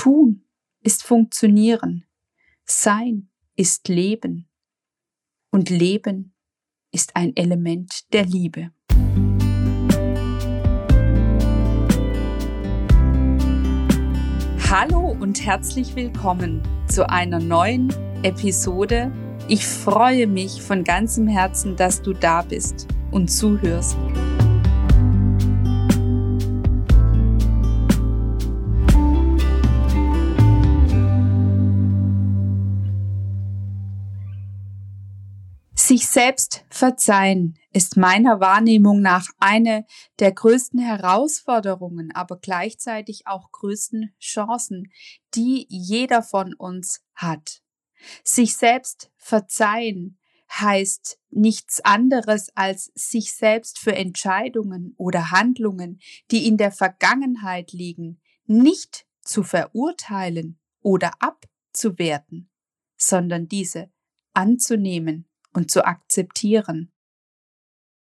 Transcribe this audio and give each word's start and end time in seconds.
Tun 0.00 0.46
ist 0.82 1.02
Funktionieren. 1.02 2.06
Sein 2.64 3.28
ist 3.54 3.86
Leben. 3.88 4.48
Und 5.52 5.68
Leben 5.68 6.34
ist 6.90 7.16
ein 7.16 7.36
Element 7.36 8.10
der 8.14 8.24
Liebe. 8.24 8.70
Hallo 14.70 15.14
und 15.20 15.44
herzlich 15.44 15.94
willkommen 15.94 16.62
zu 16.88 17.06
einer 17.06 17.38
neuen 17.38 17.92
Episode. 18.22 19.12
Ich 19.48 19.66
freue 19.66 20.26
mich 20.26 20.62
von 20.62 20.82
ganzem 20.82 21.28
Herzen, 21.28 21.76
dass 21.76 22.00
du 22.00 22.14
da 22.14 22.40
bist 22.40 22.88
und 23.10 23.30
zuhörst. 23.30 23.98
Sich 35.90 36.06
selbst 36.06 36.64
verzeihen 36.70 37.58
ist 37.72 37.96
meiner 37.96 38.38
Wahrnehmung 38.38 39.02
nach 39.02 39.26
eine 39.40 39.86
der 40.20 40.30
größten 40.30 40.78
Herausforderungen, 40.78 42.12
aber 42.14 42.38
gleichzeitig 42.38 43.26
auch 43.26 43.50
größten 43.50 44.14
Chancen, 44.20 44.92
die 45.34 45.66
jeder 45.68 46.22
von 46.22 46.54
uns 46.54 47.02
hat. 47.16 47.64
Sich 48.22 48.56
selbst 48.56 49.10
verzeihen 49.16 50.20
heißt 50.48 51.18
nichts 51.30 51.80
anderes 51.80 52.50
als 52.54 52.92
sich 52.94 53.34
selbst 53.34 53.80
für 53.80 53.96
Entscheidungen 53.96 54.94
oder 54.96 55.32
Handlungen, 55.32 55.98
die 56.30 56.46
in 56.46 56.56
der 56.56 56.70
Vergangenheit 56.70 57.72
liegen, 57.72 58.20
nicht 58.46 59.06
zu 59.22 59.42
verurteilen 59.42 60.60
oder 60.82 61.14
abzuwerten, 61.18 62.48
sondern 62.96 63.48
diese 63.48 63.90
anzunehmen 64.34 65.26
und 65.52 65.70
zu 65.70 65.84
akzeptieren. 65.84 66.92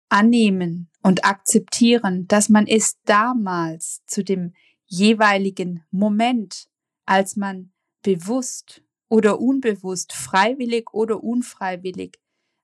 Annehmen 0.09 0.91
und 1.03 1.25
akzeptieren, 1.25 2.27
dass 2.29 2.49
man 2.49 2.67
es 2.67 3.01
damals 3.05 4.03
zu 4.07 4.23
dem 4.23 4.55
jeweiligen 4.87 5.85
Moment, 5.91 6.69
als 7.05 7.37
man 7.37 7.73
bewusst 8.03 8.83
oder 9.09 9.41
unbewusst, 9.41 10.13
freiwillig 10.13 10.93
oder 10.93 11.23
unfreiwillig 11.23 12.21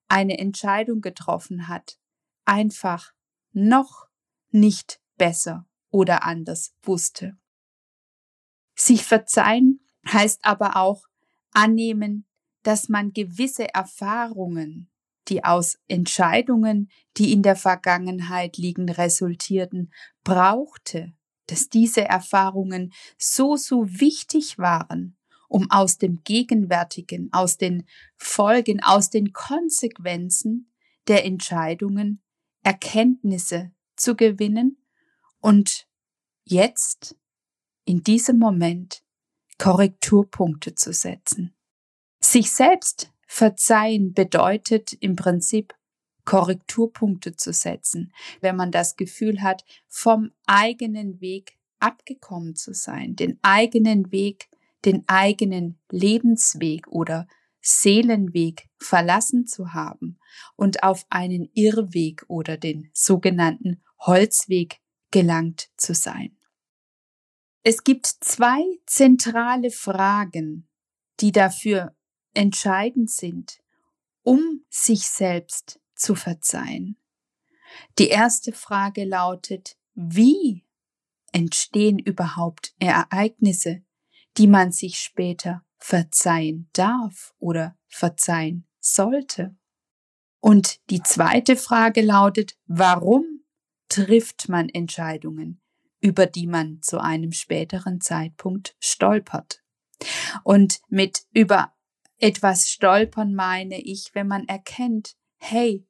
eine 0.09 0.39
Entscheidung 0.39 1.01
getroffen 1.01 1.69
hat, 1.69 1.99
einfach 2.45 3.13
noch 3.53 4.07
nicht 4.51 5.01
besser 5.17 5.67
oder 5.91 6.25
anders 6.25 6.75
wusste. 6.83 7.37
Sich 8.75 9.05
verzeihen 9.05 9.81
heißt 10.07 10.45
aber 10.45 10.77
auch 10.77 11.05
annehmen, 11.53 12.27
dass 12.63 12.89
man 12.89 13.13
gewisse 13.13 13.73
Erfahrungen, 13.73 14.91
die 15.29 15.45
aus 15.45 15.79
Entscheidungen, 15.89 16.91
die 17.17 17.33
in 17.33 17.43
der 17.43 17.57
Vergangenheit 17.57 18.57
liegen, 18.57 18.89
resultierten, 18.89 19.93
brauchte, 20.25 21.13
dass 21.47 21.69
diese 21.69 22.05
Erfahrungen 22.05 22.93
so, 23.19 23.57
so 23.57 23.85
wichtig 23.89 24.59
waren, 24.59 25.17
um 25.49 25.71
aus 25.71 25.99
dem 25.99 26.23
Gegenwärtigen, 26.23 27.29
aus 27.33 27.57
den 27.57 27.87
Folgen, 28.17 28.83
aus 28.83 29.11
den 29.11 29.33
Konsequenzen 29.33 30.73
der 31.09 31.25
Entscheidungen 31.25 32.23
Erkenntnisse 32.63 33.73
zu 33.97 34.15
gewinnen 34.15 34.85
und 35.41 35.89
jetzt, 36.45 37.17
in 37.85 38.03
diesem 38.03 38.39
Moment, 38.39 39.03
Korrekturpunkte 39.59 40.75
zu 40.75 40.93
setzen. 40.93 41.55
Sich 42.23 42.53
selbst 42.53 43.11
verzeihen 43.27 44.13
bedeutet 44.13 44.93
im 44.93 45.17
Prinzip 45.17 45.75
Korrekturpunkte 46.25 47.35
zu 47.35 47.53
setzen, 47.53 48.13
wenn 48.41 48.57
man 48.57 48.71
das 48.71 48.97
Gefühl 48.97 49.43
hat, 49.43 49.65
vom 49.89 50.31
eigenen 50.47 51.21
Weg 51.21 51.59
abgekommen 51.79 52.55
zu 52.55 52.75
sein, 52.75 53.17
den 53.17 53.39
eigenen 53.43 54.13
Weg, 54.13 54.49
den 54.85 55.05
eigenen 55.09 55.81
Lebensweg 55.91 56.87
oder 56.89 57.27
Seelenweg 57.63 58.69
verlassen 58.79 59.47
zu 59.47 59.73
haben 59.73 60.19
und 60.57 60.83
auf 60.83 61.07
einen 61.11 61.51
Irrweg 61.55 62.25
oder 62.29 62.57
den 62.57 62.91
sogenannten 62.93 63.83
Holzweg 63.99 64.81
gelangt 65.11 65.71
zu 65.77 65.95
sein. 65.95 66.39
Es 67.63 67.85
gibt 67.85 68.07
zwei 68.07 68.63
zentrale 68.87 69.71
Fragen, 69.71 70.69
die 71.21 71.33
dafür 71.33 71.95
entscheidend 72.35 73.11
sind, 73.11 73.61
um 74.23 74.65
sich 74.69 75.03
selbst 75.03 75.81
zu 75.95 76.15
verzeihen. 76.15 76.97
Die 77.99 78.09
erste 78.09 78.53
Frage 78.53 79.05
lautet, 79.05 79.77
wie 79.95 80.65
entstehen 81.33 81.99
überhaupt 81.99 82.75
Ereignisse, 82.79 83.83
die 84.37 84.47
man 84.47 84.73
sich 84.73 84.99
später 84.99 85.65
verzeihen 85.79 86.69
darf 86.73 87.35
oder 87.39 87.77
verzeihen 87.87 88.67
sollte? 88.81 89.57
Und 90.41 90.81
die 90.91 91.03
zweite 91.03 91.57
Frage 91.57 92.01
lautet, 92.01 92.57
warum 92.67 93.45
trifft 93.89 94.49
man 94.49 94.69
Entscheidungen, 94.69 95.61
über 96.01 96.27
die 96.27 96.47
man 96.47 96.81
zu 96.83 96.99
einem 96.99 97.33
späteren 97.33 98.01
Zeitpunkt 98.01 98.75
stolpert? 98.81 99.63
Und 100.45 100.81
mit 100.89 101.27
über 101.33 101.75
etwas 102.21 102.69
stolpern 102.69 103.35
meine 103.35 103.81
ich, 103.81 104.11
wenn 104.15 104.29
man 104.29 104.47
erkennt, 104.47 105.17
hey, 105.39 105.87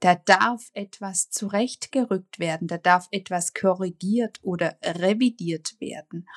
da 0.00 0.16
darf 0.16 0.70
etwas 0.72 1.30
zurechtgerückt 1.30 2.38
werden, 2.38 2.68
da 2.68 2.78
darf 2.78 3.08
etwas 3.10 3.54
korrigiert 3.54 4.38
oder 4.42 4.76
revidiert 4.82 5.80
werden. 5.80 6.28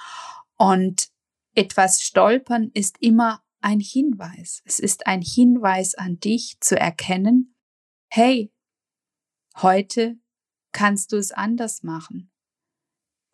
Und 0.57 1.09
etwas 1.53 2.01
stolpern 2.01 2.71
ist 2.73 2.97
immer 2.99 3.43
ein 3.61 3.79
Hinweis. 3.79 4.61
Es 4.65 4.79
ist 4.79 5.07
ein 5.07 5.21
Hinweis 5.21 5.95
an 5.95 6.19
dich 6.19 6.57
zu 6.59 6.79
erkennen, 6.79 7.55
hey, 8.09 8.53
heute 9.61 10.17
kannst 10.71 11.11
du 11.11 11.17
es 11.17 11.31
anders 11.31 11.83
machen. 11.83 12.31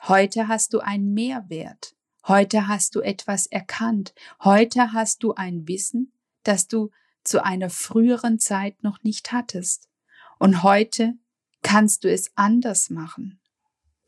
Heute 0.08 0.48
hast 0.48 0.74
du 0.74 0.80
einen 0.80 1.14
Mehrwert. 1.14 1.96
Heute 2.26 2.68
hast 2.68 2.96
du 2.96 3.02
etwas 3.02 3.48
erkannt. 3.48 4.14
Heute 4.42 4.94
hast 4.94 5.24
du 5.24 5.34
ein 5.34 5.68
Wissen, 5.68 6.14
das 6.44 6.68
du 6.68 6.90
zu 7.24 7.44
einer 7.44 7.70
früheren 7.70 8.40
Zeit 8.40 8.82
noch 8.82 9.04
nicht 9.04 9.32
hattest. 9.32 9.90
Und 10.40 10.64
heute 10.64 11.16
kannst 11.62 12.04
du 12.04 12.12
es 12.12 12.32
anders 12.36 12.90
machen. 12.90 13.42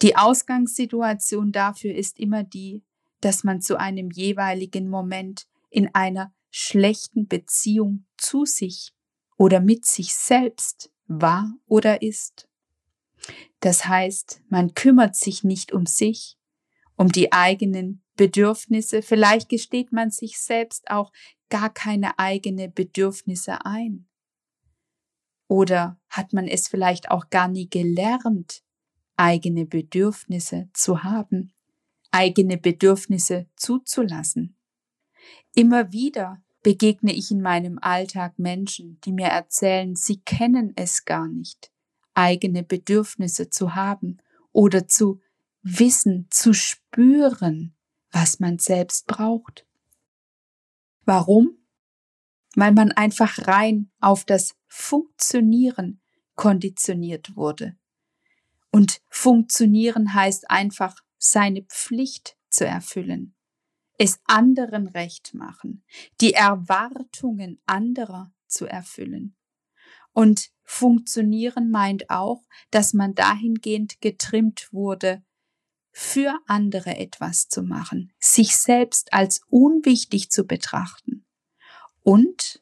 Die 0.01 0.15
Ausgangssituation 0.15 1.51
dafür 1.51 1.93
ist 1.95 2.19
immer 2.19 2.43
die, 2.43 2.83
dass 3.21 3.43
man 3.43 3.61
zu 3.61 3.79
einem 3.79 4.11
jeweiligen 4.11 4.89
Moment 4.89 5.47
in 5.69 5.93
einer 5.93 6.33
schlechten 6.51 7.27
Beziehung 7.27 8.05
zu 8.17 8.45
sich 8.45 8.93
oder 9.37 9.59
mit 9.59 9.85
sich 9.85 10.15
selbst 10.15 10.89
war 11.07 11.53
oder 11.65 12.01
ist. 12.01 12.47
Das 13.59 13.87
heißt, 13.87 14.41
man 14.47 14.73
kümmert 14.73 15.15
sich 15.15 15.43
nicht 15.43 15.73
um 15.73 15.85
sich, 15.85 16.37
um 16.95 17.09
die 17.09 17.31
eigenen 17.31 18.03
Bedürfnisse. 18.15 19.01
Vielleicht 19.01 19.49
gesteht 19.49 19.91
man 19.91 20.11
sich 20.11 20.39
selbst 20.39 20.89
auch 20.89 21.11
gar 21.49 21.73
keine 21.73 22.17
eigene 22.17 22.69
Bedürfnisse 22.69 23.65
ein. 23.65 24.07
Oder 25.47 25.99
hat 26.09 26.33
man 26.33 26.47
es 26.47 26.67
vielleicht 26.67 27.11
auch 27.11 27.29
gar 27.29 27.47
nie 27.47 27.69
gelernt, 27.69 28.63
eigene 29.17 29.65
Bedürfnisse 29.65 30.69
zu 30.73 31.03
haben, 31.03 31.53
eigene 32.11 32.57
Bedürfnisse 32.57 33.47
zuzulassen. 33.55 34.57
Immer 35.53 35.91
wieder 35.91 36.41
begegne 36.63 37.13
ich 37.13 37.29
in 37.29 37.41
meinem 37.41 37.77
Alltag 37.79 38.39
Menschen, 38.39 38.99
die 39.01 39.11
mir 39.11 39.27
erzählen, 39.27 39.95
sie 39.95 40.21
kennen 40.21 40.73
es 40.75 41.05
gar 41.05 41.27
nicht, 41.27 41.71
eigene 42.13 42.63
Bedürfnisse 42.63 43.49
zu 43.49 43.75
haben 43.75 44.17
oder 44.51 44.87
zu 44.87 45.21
wissen, 45.65 46.27
zu 46.29 46.53
spüren, 46.53 47.75
was 48.11 48.39
man 48.39 48.59
selbst 48.59 49.07
braucht. 49.07 49.65
Warum? 51.05 51.57
Weil 52.55 52.71
man 52.71 52.91
einfach 52.91 53.47
rein 53.47 53.91
auf 53.99 54.25
das 54.25 54.55
Funktionieren 54.67 56.01
konditioniert 56.35 57.35
wurde. 57.35 57.75
Und 58.71 59.01
funktionieren 59.09 60.13
heißt 60.13 60.49
einfach, 60.51 61.01
seine 61.17 61.63
Pflicht 61.63 62.37
zu 62.49 62.65
erfüllen, 62.65 63.33
es 63.97 64.19
anderen 64.25 64.87
recht 64.87 65.33
machen, 65.33 65.83
die 66.21 66.33
Erwartungen 66.33 67.59
anderer 67.65 68.31
zu 68.45 68.67
erfüllen. 68.67 69.35
Und 70.13 70.51
funktionieren 70.63 71.71
meint 71.71 72.09
auch, 72.09 72.45
dass 72.69 72.93
man 72.93 73.15
dahingehend 73.15 73.99
getrimmt 74.01 74.69
wurde, 74.71 75.23
für 75.97 76.37
andere 76.45 76.97
etwas 76.97 77.47
zu 77.47 77.63
machen, 77.63 78.11
sich 78.19 78.57
selbst 78.57 79.13
als 79.13 79.39
unwichtig 79.47 80.29
zu 80.29 80.43
betrachten. 80.43 81.25
Und, 82.03 82.61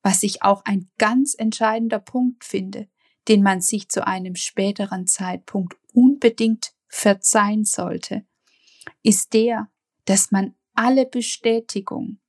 was 0.00 0.22
ich 0.22 0.44
auch 0.44 0.64
ein 0.64 0.88
ganz 0.96 1.34
entscheidender 1.36 1.98
Punkt 1.98 2.44
finde, 2.44 2.88
den 3.26 3.42
man 3.42 3.60
sich 3.60 3.88
zu 3.88 4.06
einem 4.06 4.36
späteren 4.36 5.08
Zeitpunkt 5.08 5.76
unbedingt 5.92 6.72
verzeihen 6.86 7.64
sollte, 7.64 8.24
ist 9.02 9.32
der, 9.32 9.68
dass 10.04 10.30
man 10.30 10.54
alle 10.74 11.04
Bestätigung 11.04 12.20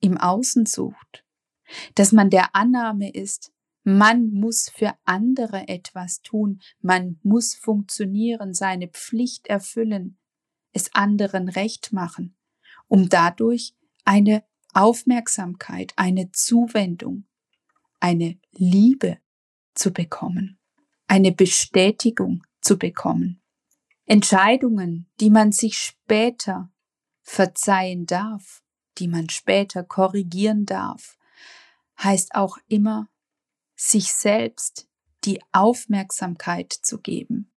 im 0.00 0.16
Außen 0.16 0.64
sucht, 0.64 1.26
dass 1.94 2.12
man 2.12 2.30
der 2.30 2.56
Annahme 2.56 3.12
ist, 3.12 3.51
man 3.84 4.30
muss 4.30 4.70
für 4.70 4.94
andere 5.04 5.68
etwas 5.68 6.22
tun, 6.22 6.60
man 6.80 7.18
muss 7.22 7.54
funktionieren, 7.54 8.54
seine 8.54 8.88
Pflicht 8.88 9.48
erfüllen, 9.48 10.18
es 10.72 10.94
anderen 10.94 11.48
recht 11.48 11.92
machen, 11.92 12.36
um 12.88 13.08
dadurch 13.08 13.74
eine 14.04 14.44
Aufmerksamkeit, 14.72 15.92
eine 15.96 16.30
Zuwendung, 16.32 17.26
eine 18.00 18.38
Liebe 18.52 19.18
zu 19.74 19.92
bekommen, 19.92 20.58
eine 21.06 21.32
Bestätigung 21.32 22.42
zu 22.60 22.78
bekommen. 22.78 23.42
Entscheidungen, 24.06 25.10
die 25.20 25.30
man 25.30 25.52
sich 25.52 25.78
später 25.78 26.70
verzeihen 27.22 28.06
darf, 28.06 28.62
die 28.98 29.08
man 29.08 29.28
später 29.28 29.84
korrigieren 29.84 30.66
darf, 30.66 31.16
heißt 32.02 32.34
auch 32.34 32.58
immer, 32.66 33.08
sich 33.84 34.12
selbst 34.12 34.86
die 35.24 35.40
Aufmerksamkeit 35.50 36.72
zu 36.72 36.98
geben. 36.98 37.50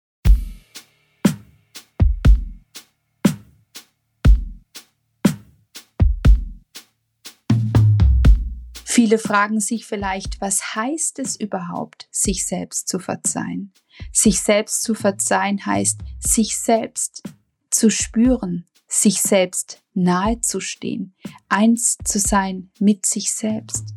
Viele 8.85 9.17
fragen 9.17 9.59
sich 9.59 9.85
vielleicht, 9.85 10.39
was 10.39 10.75
heißt 10.75 11.19
es 11.19 11.35
überhaupt, 11.35 12.07
sich 12.09 12.45
selbst 12.45 12.87
zu 12.87 12.99
verzeihen? 12.99 13.73
Sich 14.13 14.39
selbst 14.39 14.83
zu 14.83 14.93
verzeihen 14.93 15.65
heißt, 15.65 15.99
sich 16.19 16.57
selbst 16.57 17.23
zu 17.69 17.89
spüren, 17.89 18.65
sich 18.87 19.21
selbst 19.21 19.83
nahe 19.93 20.39
zu 20.39 20.61
stehen, 20.61 21.15
eins 21.49 21.97
zu 22.05 22.19
sein 22.19 22.71
mit 22.79 23.05
sich 23.05 23.33
selbst, 23.33 23.93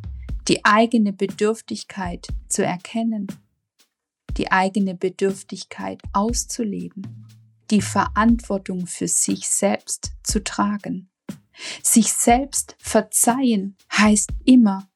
die 0.47 0.63
eigene 0.63 1.11
Bedürftigkeit 1.11 2.27
zu 2.47 2.63
erkennen, 2.63 3.27
die 4.37 4.51
eigene 4.51 4.95
Bedürftigkeit 4.95 6.01
auszuleben, 6.13 7.25
die 7.69 7.81
Verantwortung 7.81 8.87
für 8.87 9.07
sich 9.07 9.47
selbst 9.47 10.13
zu 10.23 10.43
tragen. 10.43 11.09
Sich 11.83 12.13
selbst 12.13 12.75
verzeihen 12.79 13.75
heißt 13.91 14.29
immer, 14.45 14.89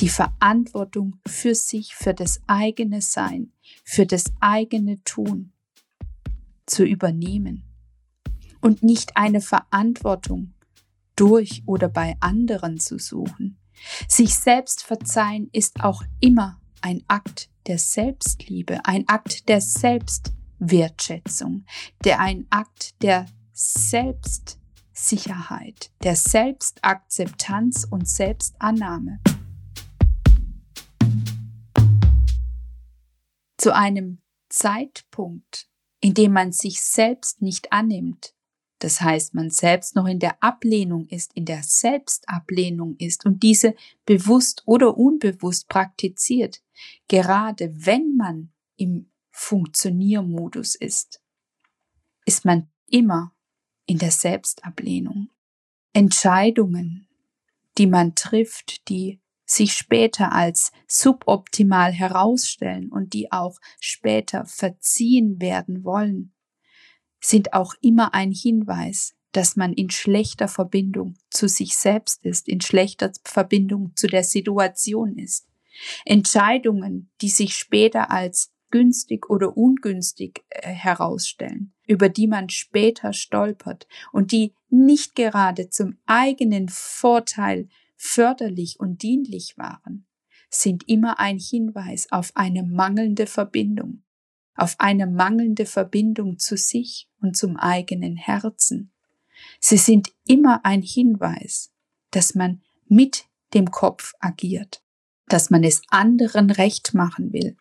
die 0.00 0.08
Verantwortung 0.08 1.20
für 1.26 1.54
sich, 1.54 1.94
für 1.94 2.12
das 2.12 2.40
eigene 2.46 3.00
Sein, 3.00 3.52
für 3.84 4.04
das 4.04 4.24
eigene 4.40 5.02
Tun 5.04 5.52
zu 6.66 6.84
übernehmen 6.84 7.62
und 8.60 8.82
nicht 8.82 9.16
eine 9.16 9.40
Verantwortung 9.40 10.54
durch 11.16 11.62
oder 11.66 11.88
bei 11.88 12.16
anderen 12.20 12.80
zu 12.80 12.98
suchen. 12.98 13.56
Sich 14.08 14.34
selbst 14.34 14.82
verzeihen 14.82 15.50
ist 15.52 15.82
auch 15.82 16.02
immer 16.20 16.60
ein 16.80 17.04
Akt 17.08 17.50
der 17.66 17.78
Selbstliebe, 17.78 18.80
ein 18.84 19.06
Akt 19.08 19.48
der 19.48 19.60
Selbstwertschätzung, 19.60 21.64
der 22.04 22.20
ein 22.20 22.46
Akt 22.50 23.02
der 23.02 23.26
Selbstsicherheit, 23.52 25.90
der 26.02 26.16
Selbstakzeptanz 26.16 27.86
und 27.90 28.08
Selbstannahme. 28.08 29.20
Zu 33.56 33.72
einem 33.74 34.20
Zeitpunkt, 34.50 35.70
in 36.00 36.12
dem 36.12 36.32
man 36.32 36.52
sich 36.52 36.82
selbst 36.82 37.40
nicht 37.40 37.72
annimmt, 37.72 38.33
das 38.84 39.00
heißt, 39.00 39.32
man 39.32 39.48
selbst 39.48 39.96
noch 39.96 40.06
in 40.06 40.18
der 40.18 40.42
Ablehnung 40.42 41.08
ist, 41.08 41.32
in 41.32 41.46
der 41.46 41.62
Selbstablehnung 41.62 42.96
ist 42.98 43.24
und 43.24 43.42
diese 43.42 43.74
bewusst 44.04 44.62
oder 44.66 44.98
unbewusst 44.98 45.70
praktiziert, 45.70 46.62
gerade 47.08 47.72
wenn 47.74 48.14
man 48.14 48.52
im 48.76 49.10
Funktioniermodus 49.30 50.74
ist, 50.74 51.22
ist 52.26 52.44
man 52.44 52.68
immer 52.86 53.34
in 53.86 53.96
der 53.96 54.10
Selbstablehnung. 54.10 55.30
Entscheidungen, 55.94 57.08
die 57.78 57.86
man 57.86 58.14
trifft, 58.14 58.90
die 58.90 59.18
sich 59.46 59.72
später 59.72 60.32
als 60.32 60.72
suboptimal 60.86 61.90
herausstellen 61.90 62.92
und 62.92 63.14
die 63.14 63.32
auch 63.32 63.58
später 63.80 64.44
verziehen 64.44 65.40
werden 65.40 65.84
wollen, 65.84 66.33
sind 67.24 67.54
auch 67.54 67.74
immer 67.80 68.12
ein 68.12 68.32
Hinweis, 68.32 69.14
dass 69.32 69.56
man 69.56 69.72
in 69.72 69.90
schlechter 69.90 70.46
Verbindung 70.46 71.14
zu 71.30 71.48
sich 71.48 71.74
selbst 71.74 72.24
ist, 72.24 72.48
in 72.48 72.60
schlechter 72.60 73.12
Verbindung 73.24 73.92
zu 73.96 74.06
der 74.06 74.24
Situation 74.24 75.16
ist. 75.16 75.48
Entscheidungen, 76.04 77.10
die 77.20 77.30
sich 77.30 77.56
später 77.56 78.10
als 78.10 78.52
günstig 78.70 79.28
oder 79.30 79.56
ungünstig 79.56 80.44
äh, 80.50 80.68
herausstellen, 80.68 81.72
über 81.86 82.08
die 82.08 82.26
man 82.26 82.50
später 82.50 83.12
stolpert 83.12 83.88
und 84.12 84.30
die 84.30 84.54
nicht 84.68 85.14
gerade 85.14 85.70
zum 85.70 85.96
eigenen 86.06 86.68
Vorteil 86.68 87.68
förderlich 87.96 88.78
und 88.78 89.02
dienlich 89.02 89.56
waren, 89.56 90.06
sind 90.50 90.88
immer 90.88 91.18
ein 91.18 91.38
Hinweis 91.38 92.12
auf 92.12 92.32
eine 92.34 92.62
mangelnde 92.62 93.26
Verbindung 93.26 94.03
auf 94.56 94.76
eine 94.78 95.06
mangelnde 95.06 95.66
Verbindung 95.66 96.38
zu 96.38 96.56
sich 96.56 97.08
und 97.20 97.36
zum 97.36 97.56
eigenen 97.56 98.16
Herzen. 98.16 98.92
Sie 99.60 99.76
sind 99.76 100.12
immer 100.26 100.64
ein 100.64 100.82
Hinweis, 100.82 101.72
dass 102.10 102.34
man 102.34 102.62
mit 102.86 103.26
dem 103.54 103.70
Kopf 103.70 104.14
agiert, 104.20 104.82
dass 105.26 105.50
man 105.50 105.64
es 105.64 105.82
anderen 105.88 106.50
recht 106.50 106.94
machen 106.94 107.32
will 107.32 107.56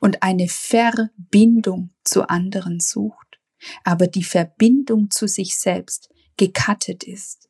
und 0.00 0.22
eine 0.22 0.48
Verbindung 0.48 1.90
zu 2.04 2.28
anderen 2.28 2.80
sucht, 2.80 3.40
aber 3.84 4.06
die 4.06 4.24
Verbindung 4.24 5.10
zu 5.10 5.26
sich 5.26 5.56
selbst 5.56 6.10
gekattet 6.36 7.04
ist. 7.04 7.48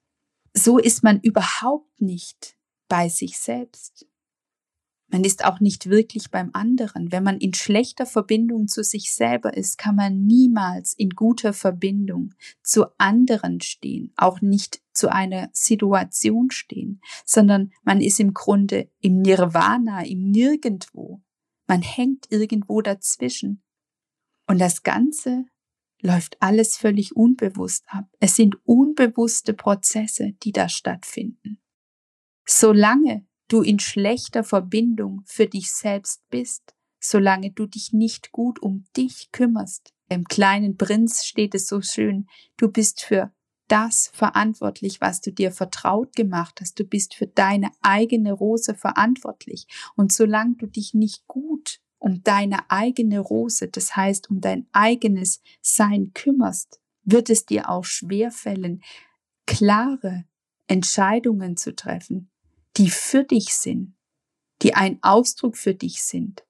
So 0.53 0.79
ist 0.79 1.03
man 1.03 1.21
überhaupt 1.21 2.01
nicht 2.01 2.57
bei 2.89 3.09
sich 3.09 3.39
selbst. 3.39 4.07
Man 5.15 5.23
ist 5.23 5.45
auch 5.45 5.61
nicht 5.61 5.89
wirklich 5.89 6.33
beim 6.33 6.51
anderen. 6.55 7.13
Wenn 7.13 7.23
man 7.23 7.39
in 7.39 7.55
schlechter 7.55 8.05
Verbindung 8.05 8.67
zu 8.67 8.83
sich 8.83 9.15
selber 9.15 9.57
ist, 9.57 9.79
kann 9.79 9.95
man 9.95 10.25
niemals 10.25 10.93
in 10.93 11.11
guter 11.11 11.53
Verbindung 11.53 12.35
zu 12.65 12.87
anderen 12.99 13.61
stehen, 13.61 14.13
auch 14.17 14.41
nicht 14.41 14.83
zu 14.93 15.13
einer 15.13 15.51
Situation 15.53 16.51
stehen, 16.51 17.01
sondern 17.25 17.71
man 17.85 18.01
ist 18.01 18.19
im 18.19 18.35
Grunde 18.35 18.91
im 18.99 19.23
Nirvana, 19.23 20.05
im 20.05 20.33
Nirgendwo. 20.33 21.23
Man 21.69 21.83
hängt 21.83 22.27
irgendwo 22.33 22.81
dazwischen. 22.81 23.63
Und 24.49 24.61
das 24.61 24.83
Ganze 24.83 25.45
läuft 26.01 26.43
alles 26.43 26.77
völlig 26.77 27.15
unbewusst 27.15 27.85
ab. 27.87 28.09
Es 28.19 28.35
sind 28.35 28.57
unbewusste 28.65 29.55
Prozesse, 29.55 30.33
die 30.43 30.51
da 30.51 30.69
stattfinden. 30.69 31.63
Solange 32.45 33.29
du 33.55 33.63
in 33.63 33.79
schlechter 33.79 34.43
Verbindung 34.43 35.23
für 35.27 35.47
dich 35.47 35.71
selbst 35.71 36.29
bist, 36.29 36.75
solange 36.99 37.53
du 37.53 37.67
dich 37.67 37.93
nicht 37.93 38.33
gut 38.33 38.61
um 38.61 38.85
dich 38.97 39.31
kümmerst. 39.31 39.95
Im 40.09 40.25
kleinen 40.25 40.77
Prinz 40.77 41.25
steht 41.25 41.55
es 41.55 41.69
so 41.69 41.81
schön, 41.81 42.27
du 42.57 42.69
bist 42.69 43.03
für 43.03 43.33
das 43.69 44.11
verantwortlich, 44.13 45.01
was 45.01 45.21
du 45.21 45.33
dir 45.33 45.53
vertraut 45.53 46.17
gemacht 46.17 46.59
hast. 46.61 46.81
Du 46.81 46.85
bist 46.85 47.15
für 47.15 47.29
deine 47.29 47.71
eigene 47.81 48.33
Rose 48.33 48.75
verantwortlich. 48.75 49.69
Und 49.95 50.13
solange 50.13 50.57
du 50.57 50.67
dich 50.67 50.93
nicht 50.93 51.25
gut 51.29 51.81
um 51.99 52.25
deine 52.25 52.69
eigene 52.71 53.21
Rose, 53.21 53.69
das 53.69 53.95
heißt 53.95 54.31
um 54.31 54.41
dein 54.41 54.67
eigenes 54.73 55.41
Sein 55.63 56.11
kümmerst, 56.13 56.81
wird 57.05 57.31
es 57.31 57.47
dir 57.47 57.71
auch 57.71 57.85
schwerfällen, 57.85 58.83
klare 59.47 60.25
Entscheidungen 60.67 61.57
zu 61.57 61.75
treffen, 61.75 62.31
die 62.77 62.91
für 62.91 63.25
dich 63.25 63.55
sind, 63.55 63.95
die 64.63 64.75
ein 64.75 64.99
Ausdruck 65.03 65.57
für 65.57 65.75
dich 65.75 66.03
sind, 66.03 66.45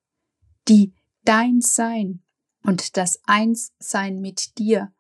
die 0.69 0.95
dein 1.25 1.61
Sein 1.61 2.23
und 2.63 2.97
das 2.97 3.21
Einssein 3.25 4.21
mit 4.21 4.59
dir 4.59 4.93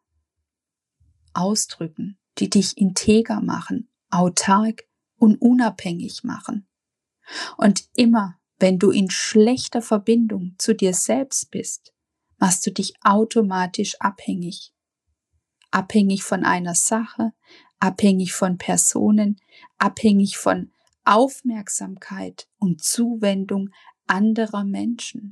ausdrücken, 1.32 2.18
die 2.38 2.50
dich 2.50 2.76
integer 2.76 3.40
machen, 3.40 3.88
autark 4.10 4.84
und 5.16 5.40
unabhängig 5.40 6.24
machen. 6.24 6.66
Und 7.56 7.88
immer, 7.94 8.38
wenn 8.58 8.78
du 8.78 8.90
in 8.90 9.10
schlechter 9.10 9.82
Verbindung 9.82 10.54
zu 10.58 10.74
dir 10.74 10.94
selbst 10.94 11.50
bist, 11.50 11.92
machst 12.38 12.66
du 12.66 12.70
dich 12.70 12.94
automatisch 13.02 14.00
abhängig. 14.00 14.72
Abhängig 15.70 16.22
von 16.22 16.44
einer 16.44 16.74
Sache, 16.74 17.32
abhängig 17.80 18.32
von 18.32 18.58
Personen, 18.58 19.40
abhängig 19.78 20.36
von 20.36 20.70
Aufmerksamkeit 21.04 22.48
und 22.58 22.82
Zuwendung 22.82 23.70
anderer 24.06 24.64
Menschen. 24.64 25.30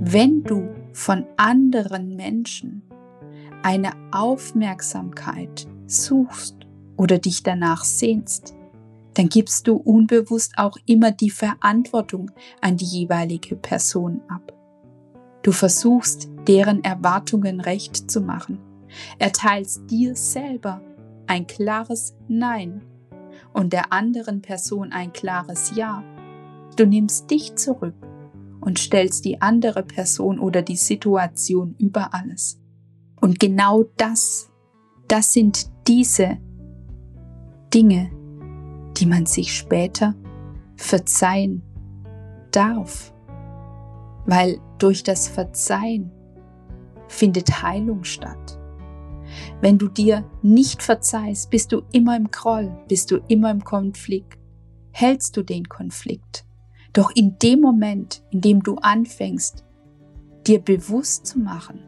Wenn 0.00 0.42
du 0.42 0.68
von 0.92 1.24
anderen 1.36 2.16
Menschen 2.16 2.82
eine 3.62 3.92
Aufmerksamkeit 4.12 5.68
suchst 5.86 6.56
oder 6.96 7.18
dich 7.18 7.42
danach 7.42 7.84
sehnst, 7.84 8.54
dann 9.14 9.28
gibst 9.28 9.66
du 9.66 9.76
unbewusst 9.76 10.54
auch 10.56 10.76
immer 10.86 11.10
die 11.10 11.30
Verantwortung 11.30 12.30
an 12.60 12.76
die 12.76 12.86
jeweilige 12.86 13.56
Person 13.56 14.20
ab. 14.28 14.59
Du 15.42 15.52
versuchst, 15.52 16.28
deren 16.46 16.84
Erwartungen 16.84 17.60
recht 17.60 18.10
zu 18.10 18.20
machen, 18.20 18.58
erteilst 19.18 19.90
dir 19.90 20.16
selber 20.16 20.80
ein 21.26 21.46
klares 21.46 22.14
Nein 22.28 22.82
und 23.52 23.72
der 23.72 23.92
anderen 23.92 24.42
Person 24.42 24.92
ein 24.92 25.12
klares 25.12 25.72
Ja. 25.76 26.02
Du 26.76 26.86
nimmst 26.86 27.30
dich 27.30 27.54
zurück 27.56 27.94
und 28.60 28.78
stellst 28.78 29.24
die 29.24 29.40
andere 29.40 29.82
Person 29.82 30.38
oder 30.38 30.62
die 30.62 30.76
Situation 30.76 31.74
über 31.78 32.14
alles. 32.14 32.58
Und 33.20 33.38
genau 33.38 33.84
das, 33.96 34.50
das 35.08 35.32
sind 35.32 35.70
diese 35.86 36.38
Dinge, 37.72 38.10
die 38.96 39.06
man 39.06 39.26
sich 39.26 39.54
später 39.56 40.14
verzeihen 40.76 41.62
darf. 42.50 43.12
Weil 44.30 44.60
durch 44.78 45.02
das 45.02 45.26
Verzeihen 45.26 46.12
findet 47.08 47.64
Heilung 47.64 48.04
statt. 48.04 48.60
Wenn 49.60 49.76
du 49.76 49.88
dir 49.88 50.24
nicht 50.40 50.84
verzeihst, 50.84 51.50
bist 51.50 51.72
du 51.72 51.82
immer 51.90 52.16
im 52.16 52.30
Groll, 52.30 52.70
bist 52.86 53.10
du 53.10 53.16
immer 53.26 53.50
im 53.50 53.64
Konflikt, 53.64 54.38
hältst 54.92 55.36
du 55.36 55.42
den 55.42 55.68
Konflikt. 55.68 56.44
Doch 56.92 57.10
in 57.12 57.38
dem 57.40 57.60
Moment, 57.60 58.22
in 58.30 58.40
dem 58.40 58.62
du 58.62 58.76
anfängst, 58.76 59.64
dir 60.46 60.60
bewusst 60.60 61.26
zu 61.26 61.40
machen, 61.40 61.80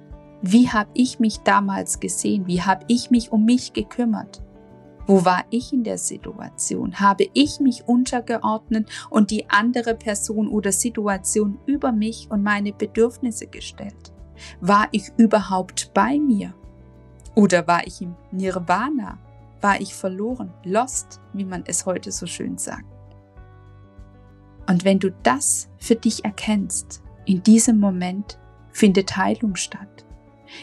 wie 0.43 0.69
habe 0.69 0.91
ich 0.95 1.21
mich 1.21 1.39
damals 1.45 2.01
gesehen, 2.01 2.49
wie 2.49 2.63
habe 2.63 2.85
ich 2.89 3.13
mich 3.13 3.31
um 3.31 3.45
mich 3.45 3.73
gekümmert, 3.73 4.43
wo 5.13 5.27
war 5.27 5.45
ich 5.51 5.75
in 5.75 5.85
der 5.85 5.99
Situation? 5.99 6.99
Habe 6.99 7.29
ich 7.35 7.61
mich 7.61 7.87
untergeordnet 7.87 8.89
und 9.11 9.31
die 9.31 9.51
andere 9.51 9.95
Person 9.95 10.49
oder 10.49 10.73
Situation 10.73 11.59
über 11.67 11.93
mich 11.93 12.31
und 12.31 12.43
meine 12.43 12.73
Bedürfnisse 12.73 13.47
gestellt? 13.47 14.11
War 14.63 14.89
ich 14.91 15.13
überhaupt 15.19 15.91
bei 15.93 16.19
mir? 16.19 16.55
Oder 17.35 17.67
war 17.67 17.87
ich 17.87 18.01
im 18.01 18.15
Nirvana? 18.31 19.19
War 19.61 19.83
ich 19.83 19.95
verloren, 19.95 20.51
lost, 20.65 21.21
wie 21.35 21.45
man 21.45 21.63
es 21.67 21.85
heute 21.85 22.11
so 22.11 22.25
schön 22.25 22.57
sagt? 22.57 22.87
Und 24.67 24.87
wenn 24.87 24.99
du 24.99 25.11
das 25.23 25.69
für 25.77 25.95
dich 25.95 26.25
erkennst, 26.25 27.03
in 27.27 27.43
diesem 27.43 27.79
Moment 27.79 28.39
findet 28.71 29.15
Heilung 29.19 29.57
statt. 29.57 30.07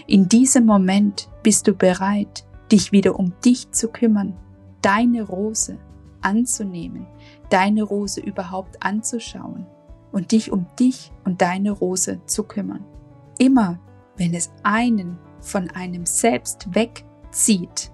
In 0.07 0.27
diesem 0.27 0.65
Moment 0.65 1.29
bist 1.43 1.67
du 1.67 1.75
bereit, 1.75 2.47
dich 2.71 2.91
wieder 2.91 3.19
um 3.19 3.33
dich 3.43 3.71
zu 3.71 3.89
kümmern, 3.89 4.35
deine 4.81 5.23
Rose 5.23 5.77
anzunehmen, 6.21 7.07
deine 7.49 7.83
Rose 7.83 8.21
überhaupt 8.21 8.83
anzuschauen 8.83 9.65
und 10.11 10.31
dich 10.31 10.51
um 10.51 10.65
dich 10.79 11.11
und 11.23 11.41
deine 11.41 11.71
Rose 11.71 12.19
zu 12.25 12.43
kümmern. 12.43 12.85
Immer 13.37 13.79
wenn 14.17 14.33
es 14.33 14.51
einen 14.63 15.17
von 15.39 15.69
einem 15.71 16.05
selbst 16.05 16.67
wegzieht, 16.75 17.91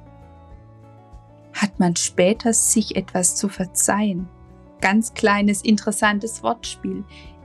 hat 1.53 1.79
man 1.79 1.95
später 1.95 2.53
sich 2.53 2.95
etwas 2.95 3.35
zu 3.35 3.47
verzeihen. 3.47 4.27
Ganz 4.81 5.13
kleines, 5.13 5.61
interessantes 5.61 6.43
Wortspiel. 6.43 7.03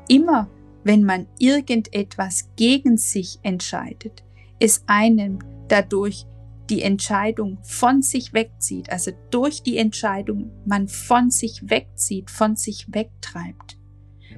Immer 0.08 0.49
wenn 0.82 1.04
man 1.04 1.26
irgendetwas 1.38 2.49
gegen 2.56 2.96
sich 2.96 3.38
entscheidet, 3.42 4.25
es 4.58 4.82
einem 4.87 5.38
dadurch 5.68 6.26
die 6.71 6.83
Entscheidung 6.83 7.59
von 7.62 8.00
sich 8.00 8.33
wegzieht, 8.33 8.91
also 8.91 9.11
durch 9.31 9.62
die 9.62 9.77
Entscheidung 9.77 10.53
man 10.65 10.89
von 10.89 11.31
sich 11.31 11.69
wegzieht, 11.69 12.31
von 12.31 12.57
sich 12.57 12.87
wegtreibt, 12.89 13.77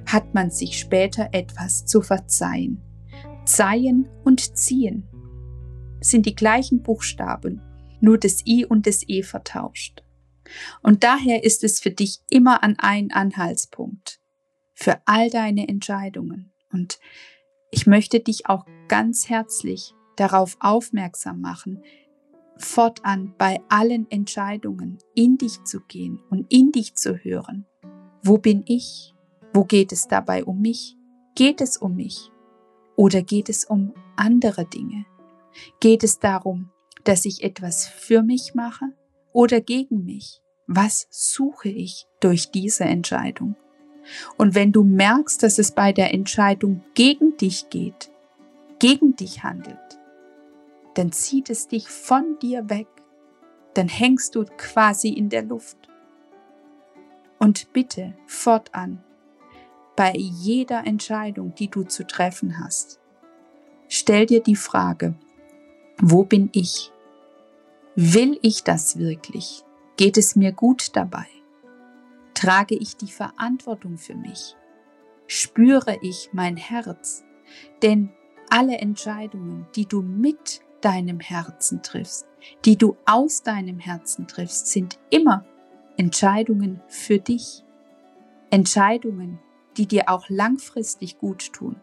hat 0.07 0.33
man 0.33 0.49
sich 0.49 0.79
später 0.79 1.29
etwas 1.31 1.85
zu 1.85 2.01
verzeihen. 2.01 2.81
Zeihen 3.45 4.09
und 4.23 4.57
ziehen 4.57 5.07
sind 5.99 6.25
die 6.25 6.35
gleichen 6.35 6.81
Buchstaben, 6.81 7.61
nur 8.01 8.17
das 8.17 8.45
I 8.45 8.65
und 8.65 8.87
das 8.87 9.07
E 9.07 9.23
vertauscht. 9.23 10.03
Und 10.81 11.03
daher 11.03 11.43
ist 11.43 11.63
es 11.63 11.79
für 11.79 11.91
dich 11.91 12.19
immer 12.29 12.63
an 12.63 12.75
ein 12.79 13.11
Anhaltspunkt 13.11 14.19
für 14.73 15.01
all 15.05 15.29
deine 15.29 15.67
Entscheidungen. 15.67 16.51
Und 16.71 16.99
ich 17.71 17.87
möchte 17.87 18.19
dich 18.19 18.47
auch 18.47 18.65
ganz 18.87 19.29
herzlich 19.29 19.93
darauf 20.15 20.57
aufmerksam 20.59 21.41
machen, 21.41 21.83
fortan 22.57 23.33
bei 23.37 23.61
allen 23.69 24.09
Entscheidungen 24.09 24.99
in 25.15 25.37
dich 25.37 25.63
zu 25.63 25.81
gehen 25.81 26.21
und 26.29 26.45
in 26.51 26.71
dich 26.71 26.95
zu 26.95 27.15
hören. 27.15 27.65
Wo 28.23 28.37
bin 28.37 28.63
ich? 28.65 29.13
Wo 29.53 29.63
geht 29.63 29.91
es 29.91 30.07
dabei 30.07 30.43
um 30.43 30.61
mich? 30.61 30.95
Geht 31.35 31.61
es 31.61 31.77
um 31.77 31.95
mich? 31.95 32.31
Oder 32.95 33.21
geht 33.21 33.49
es 33.49 33.65
um 33.65 33.93
andere 34.15 34.65
Dinge? 34.65 35.05
Geht 35.79 36.03
es 36.03 36.19
darum, 36.19 36.69
dass 37.03 37.25
ich 37.25 37.43
etwas 37.43 37.87
für 37.87 38.23
mich 38.23 38.55
mache 38.55 38.85
oder 39.31 39.61
gegen 39.61 40.05
mich? 40.05 40.41
Was 40.67 41.07
suche 41.09 41.69
ich 41.69 42.07
durch 42.19 42.51
diese 42.51 42.85
Entscheidung? 42.85 43.55
Und 44.37 44.55
wenn 44.55 44.71
du 44.71 44.83
merkst, 44.83 45.43
dass 45.43 45.59
es 45.59 45.71
bei 45.71 45.91
der 45.91 46.13
Entscheidung 46.13 46.83
gegen 46.93 47.37
dich 47.37 47.69
geht, 47.69 48.11
gegen 48.79 49.15
dich 49.15 49.43
handelt, 49.43 49.99
dann 50.95 51.11
zieht 51.11 51.49
es 51.49 51.67
dich 51.67 51.87
von 51.87 52.37
dir 52.39 52.69
weg, 52.69 52.87
dann 53.73 53.87
hängst 53.87 54.35
du 54.35 54.45
quasi 54.57 55.09
in 55.09 55.29
der 55.29 55.43
Luft. 55.43 55.77
Und 57.39 57.73
bitte 57.73 58.13
fortan, 58.27 59.03
bei 59.95 60.13
jeder 60.15 60.85
Entscheidung, 60.85 61.53
die 61.55 61.69
du 61.69 61.83
zu 61.83 62.05
treffen 62.05 62.59
hast, 62.63 62.99
stell 63.87 64.25
dir 64.25 64.41
die 64.41 64.55
Frage, 64.55 65.15
wo 66.01 66.23
bin 66.23 66.49
ich? 66.53 66.91
Will 67.95 68.39
ich 68.41 68.63
das 68.63 68.97
wirklich? 68.97 69.63
Geht 69.97 70.17
es 70.17 70.35
mir 70.35 70.51
gut 70.51 70.95
dabei? 70.95 71.27
Trage 72.33 72.75
ich 72.75 72.97
die 72.97 73.11
Verantwortung 73.11 73.97
für 73.97 74.15
mich? 74.15 74.55
Spüre 75.27 75.97
ich 76.01 76.29
mein 76.33 76.57
Herz? 76.57 77.23
Denn 77.83 78.09
alle 78.49 78.77
Entscheidungen, 78.77 79.67
die 79.75 79.85
du 79.85 80.01
mit 80.01 80.61
deinem 80.83 81.19
Herzen 81.19 81.81
triffst, 81.81 82.27
die 82.65 82.77
du 82.77 82.97
aus 83.05 83.43
deinem 83.43 83.79
Herzen 83.79 84.27
triffst, 84.27 84.67
sind 84.67 84.99
immer 85.09 85.45
Entscheidungen 85.97 86.81
für 86.87 87.19
dich. 87.19 87.63
Entscheidungen, 88.49 89.39
die 89.77 89.87
dir 89.87 90.09
auch 90.09 90.29
langfristig 90.29 91.17
gut 91.17 91.53
tun 91.53 91.75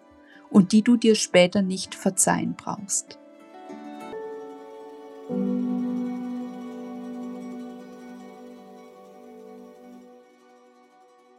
und 0.51 0.73
die 0.73 0.83
du 0.83 0.97
dir 0.97 1.15
später 1.15 1.63
nicht 1.63 1.95
verzeihen 1.95 2.55
brauchst. 2.57 3.19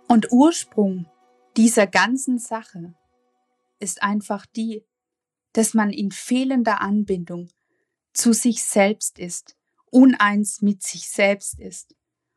Und 0.08 0.32
Ursprung 0.32 1.06
dieser 1.56 1.88
ganzen 1.88 2.38
Sache 2.38 2.94
ist 3.80 4.04
einfach 4.04 4.46
die, 4.46 4.84
dass 5.54 5.74
man 5.74 5.92
in 5.92 6.12
fehlender 6.12 6.82
Anbindung 6.82 7.50
zu 8.14 8.34
sich 8.34 8.64
selbst 8.64 9.20
ist, 9.20 9.56
uneins 9.90 10.62
mit 10.62 10.84
sich 10.84 11.10
selbst 11.10 11.60
ist 11.60 11.96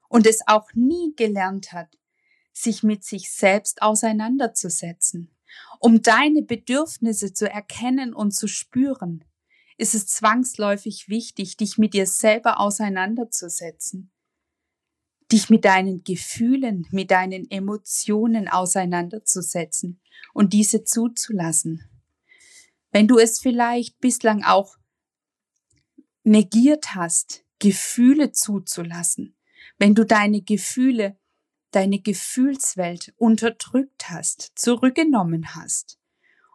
und 0.09 0.27
es 0.27 0.47
auch 0.47 0.73
nie 0.75 1.15
gelernt 1.17 1.73
hat, 1.73 1.99
sich 2.53 2.83
mit 2.83 3.05
sich 3.05 3.33
selbst 3.33 3.83
auseinanderzusetzen. 3.83 5.31
Um 5.81 6.03
deine 6.03 6.43
Bedürfnisse 6.43 7.33
zu 7.33 7.51
erkennen 7.51 8.15
und 8.15 8.33
zu 8.33 8.49
spüren, 8.49 9.25
ist 9.77 9.95
es 9.95 10.07
zwangsläufig 10.07 11.09
wichtig, 11.09 11.57
dich 11.57 11.79
mit 11.79 11.95
dir 11.95 12.07
selber 12.07 12.61
auseinanderzusetzen, 12.61 14.13
dich 15.31 15.51
mit 15.51 15.65
deinen 15.65 16.05
Gefühlen, 16.05 16.87
mit 16.91 17.11
deinen 17.11 17.51
Emotionen 17.51 18.49
auseinanderzusetzen 18.49 20.01
und 20.33 20.53
diese 20.53 20.85
zuzulassen 20.85 21.89
wenn 22.95 23.09
du 23.09 23.19
es 23.19 23.41
vielleicht 23.41 23.99
bislang 23.99 24.45
auch 24.45 24.77
negiert 26.23 26.95
hast, 26.95 27.45
Gefühle 27.59 28.31
zuzulassen, 28.31 29.37
wenn 29.79 29.97
du 29.97 30.07
deine 30.07 30.43
Gefühle, 30.43 31.19
deine 31.73 31.99
Gefühlswelt 31.99 33.13
unterdrückt 33.17 34.11
hast, 34.11 34.53
zurückgenommen 34.55 35.57
hast 35.57 35.99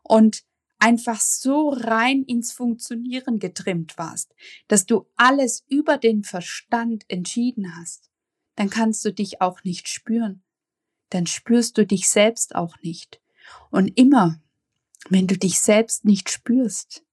und 0.02 0.46
einfach 0.78 1.20
so 1.20 1.72
rein 1.72 2.24
ins 2.24 2.54
Funktionieren 2.54 3.40
getrimmt 3.40 3.98
warst, 3.98 4.34
dass 4.70 4.86
du 4.86 5.10
alles 5.18 5.66
über 5.68 5.98
den 5.98 6.24
Verstand 6.24 7.04
entschieden 7.10 7.76
hast, 7.76 8.10
dann 8.56 8.70
kannst 8.70 9.04
du 9.04 9.12
dich 9.12 9.42
auch 9.42 9.66
nicht 9.66 9.90
spüren. 9.90 10.42
Dann 11.10 11.28
spürst 11.28 11.78
du 11.78 11.86
dich 11.86 12.10
selbst 12.10 12.56
auch 12.56 12.78
nicht. 12.82 13.20
Und 13.72 13.90
immer, 14.00 14.42
wenn 15.08 15.28
du 15.28 15.38
dich 15.38 15.60
selbst 15.60 16.06
nicht 16.06 16.30
spürst, 16.30 17.06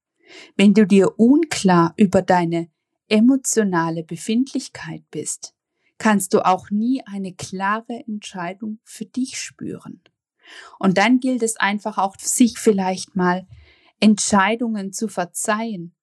wenn 0.57 0.75
du 0.75 0.87
dir 0.87 1.19
unklar 1.19 1.95
über 1.97 2.23
deine 2.23 2.69
emotionale 3.09 4.02
Befindlichkeit 4.02 5.05
bist, 5.11 5.55
kannst 5.99 6.35
du 6.35 6.45
auch 6.45 6.71
nie 6.71 7.02
eine 7.07 7.35
klare 7.35 8.05
Entscheidung 8.07 8.81
für 8.85 9.05
dich 9.05 9.38
spüren. 9.38 10.02
Und 10.78 10.99
dann 10.99 11.21
gilt 11.21 11.43
es 11.43 11.57
einfach 11.57 11.99
auch, 11.99 12.16
sich 12.19 12.59
vielleicht 12.59 13.16
mal 13.16 13.47
Entscheidungen 14.00 14.93
zu 14.93 15.09
verzeihen, 15.09 15.95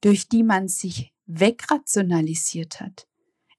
durch 0.00 0.28
die 0.28 0.42
man 0.42 0.68
sich 0.68 1.12
wegrationalisiert 1.26 2.80
hat. 2.80 3.08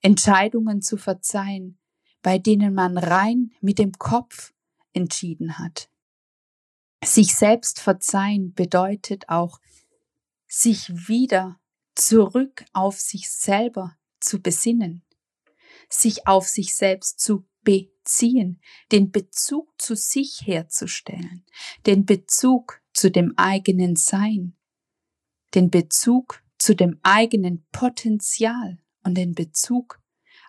Entscheidungen 0.02 0.80
zu 0.80 0.96
verzeihen, 0.96 1.78
bei 2.22 2.38
denen 2.38 2.74
man 2.74 2.96
rein 2.96 3.52
mit 3.60 3.78
dem 3.78 3.92
Kopf 3.92 4.52
entschieden 4.92 5.58
hat. 5.58 5.89
Sich 7.04 7.34
selbst 7.34 7.80
verzeihen 7.80 8.52
bedeutet 8.52 9.28
auch, 9.28 9.58
sich 10.46 11.08
wieder 11.08 11.58
zurück 11.94 12.64
auf 12.72 13.00
sich 13.00 13.30
selber 13.30 13.96
zu 14.20 14.40
besinnen, 14.40 15.04
sich 15.88 16.26
auf 16.26 16.46
sich 16.46 16.74
selbst 16.74 17.20
zu 17.20 17.46
beziehen, 17.62 18.60
den 18.92 19.10
Bezug 19.10 19.72
zu 19.80 19.94
sich 19.96 20.42
herzustellen, 20.44 21.44
den 21.86 22.04
Bezug 22.04 22.82
zu 22.92 23.10
dem 23.10 23.32
eigenen 23.36 23.96
Sein, 23.96 24.56
den 25.54 25.70
Bezug 25.70 26.42
zu 26.58 26.74
dem 26.74 27.00
eigenen 27.02 27.66
Potenzial 27.72 28.78
und 29.04 29.14
den 29.16 29.34
Bezug 29.34 30.00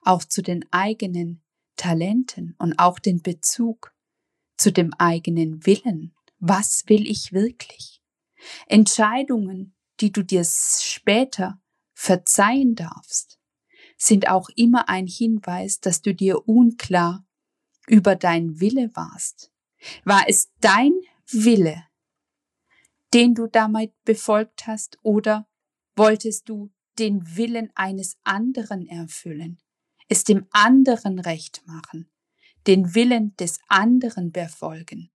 auch 0.03 0.23
zu 0.23 0.41
den 0.41 0.65
eigenen 0.71 1.43
Talenten 1.77 2.55
und 2.59 2.77
auch 2.77 2.99
den 2.99 3.21
Bezug 3.21 3.93
zu 4.57 4.71
dem 4.71 4.93
eigenen 4.93 5.65
Willen. 5.65 6.13
Was 6.43 6.85
will 6.87 7.05
ich 7.05 7.33
wirklich? 7.33 8.01
Entscheidungen, 8.65 9.75
die 9.99 10.11
du 10.11 10.23
dir 10.23 10.43
später 10.43 11.61
verzeihen 11.93 12.73
darfst, 12.73 13.39
sind 13.95 14.27
auch 14.27 14.49
immer 14.55 14.89
ein 14.89 15.05
Hinweis, 15.05 15.81
dass 15.81 16.01
du 16.01 16.15
dir 16.15 16.47
unklar 16.47 17.23
über 17.85 18.15
dein 18.15 18.59
Wille 18.59 18.89
warst. 18.95 19.51
War 20.03 20.23
es 20.27 20.51
dein 20.59 20.93
Wille, 21.29 21.85
den 23.13 23.35
du 23.35 23.45
damit 23.45 23.93
befolgt 24.03 24.65
hast, 24.65 24.97
oder 25.03 25.47
wolltest 25.95 26.49
du 26.49 26.71
den 26.97 27.37
Willen 27.37 27.69
eines 27.75 28.17
anderen 28.23 28.87
erfüllen, 28.87 29.61
es 30.07 30.23
dem 30.23 30.47
anderen 30.49 31.19
recht 31.19 31.61
machen, 31.67 32.09
den 32.65 32.95
Willen 32.95 33.35
des 33.35 33.59
anderen 33.67 34.31
befolgen? 34.31 35.11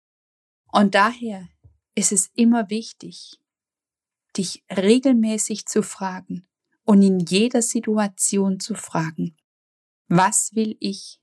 Und 0.73 0.95
daher 0.95 1.49
ist 1.95 2.13
es 2.13 2.31
immer 2.35 2.71
wichtig, 2.71 3.39
dich 4.37 4.65
regelmäßig 4.75 5.67
zu 5.67 5.83
fragen 5.83 6.47
und 6.85 7.03
in 7.03 7.21
jeder 7.21 7.61
Situation 7.61 8.59
zu 8.59 8.75
fragen, 8.75 9.37
was 10.09 10.55
will 10.55 10.77
ich 10.81 11.21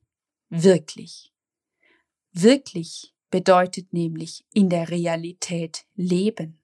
wirklich? 0.50 1.34
Wirklich 2.32 3.15
bedeutet 3.32 3.91
nämlich 3.91 4.46
in 4.53 4.70
der 4.70 4.89
Realität 4.89 5.86
leben. 5.96 6.62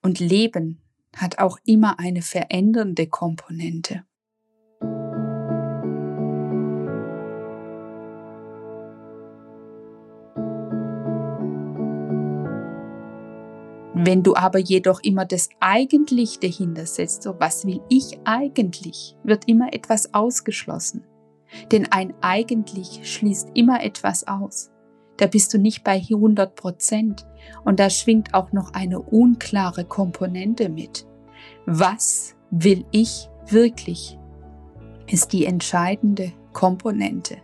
Und 0.00 0.20
Leben 0.20 0.80
hat 1.14 1.38
auch 1.38 1.58
immer 1.64 1.98
eine 1.98 2.22
verändernde 2.22 3.08
Komponente. 3.08 4.06
Wenn 14.02 14.22
du 14.22 14.34
aber 14.34 14.58
jedoch 14.58 15.00
immer 15.02 15.26
das 15.26 15.50
eigentlich 15.60 16.38
dahinter 16.38 16.86
setzt, 16.86 17.22
so 17.22 17.38
was 17.38 17.66
will 17.66 17.82
ich 17.90 18.18
eigentlich, 18.24 19.14
wird 19.24 19.46
immer 19.46 19.74
etwas 19.74 20.14
ausgeschlossen. 20.14 21.04
Denn 21.70 21.86
ein 21.92 22.14
eigentlich 22.22 23.00
schließt 23.02 23.50
immer 23.52 23.84
etwas 23.84 24.26
aus. 24.26 24.70
Da 25.18 25.26
bist 25.26 25.52
du 25.52 25.58
nicht 25.58 25.84
bei 25.84 26.00
100 26.00 26.54
Prozent 26.54 27.26
und 27.66 27.78
da 27.78 27.90
schwingt 27.90 28.32
auch 28.32 28.52
noch 28.52 28.72
eine 28.72 29.00
unklare 29.00 29.84
Komponente 29.84 30.70
mit. 30.70 31.06
Was 31.66 32.36
will 32.50 32.86
ich 32.92 33.28
wirklich? 33.48 34.18
Ist 35.08 35.34
die 35.34 35.44
entscheidende 35.44 36.32
Komponente. 36.54 37.36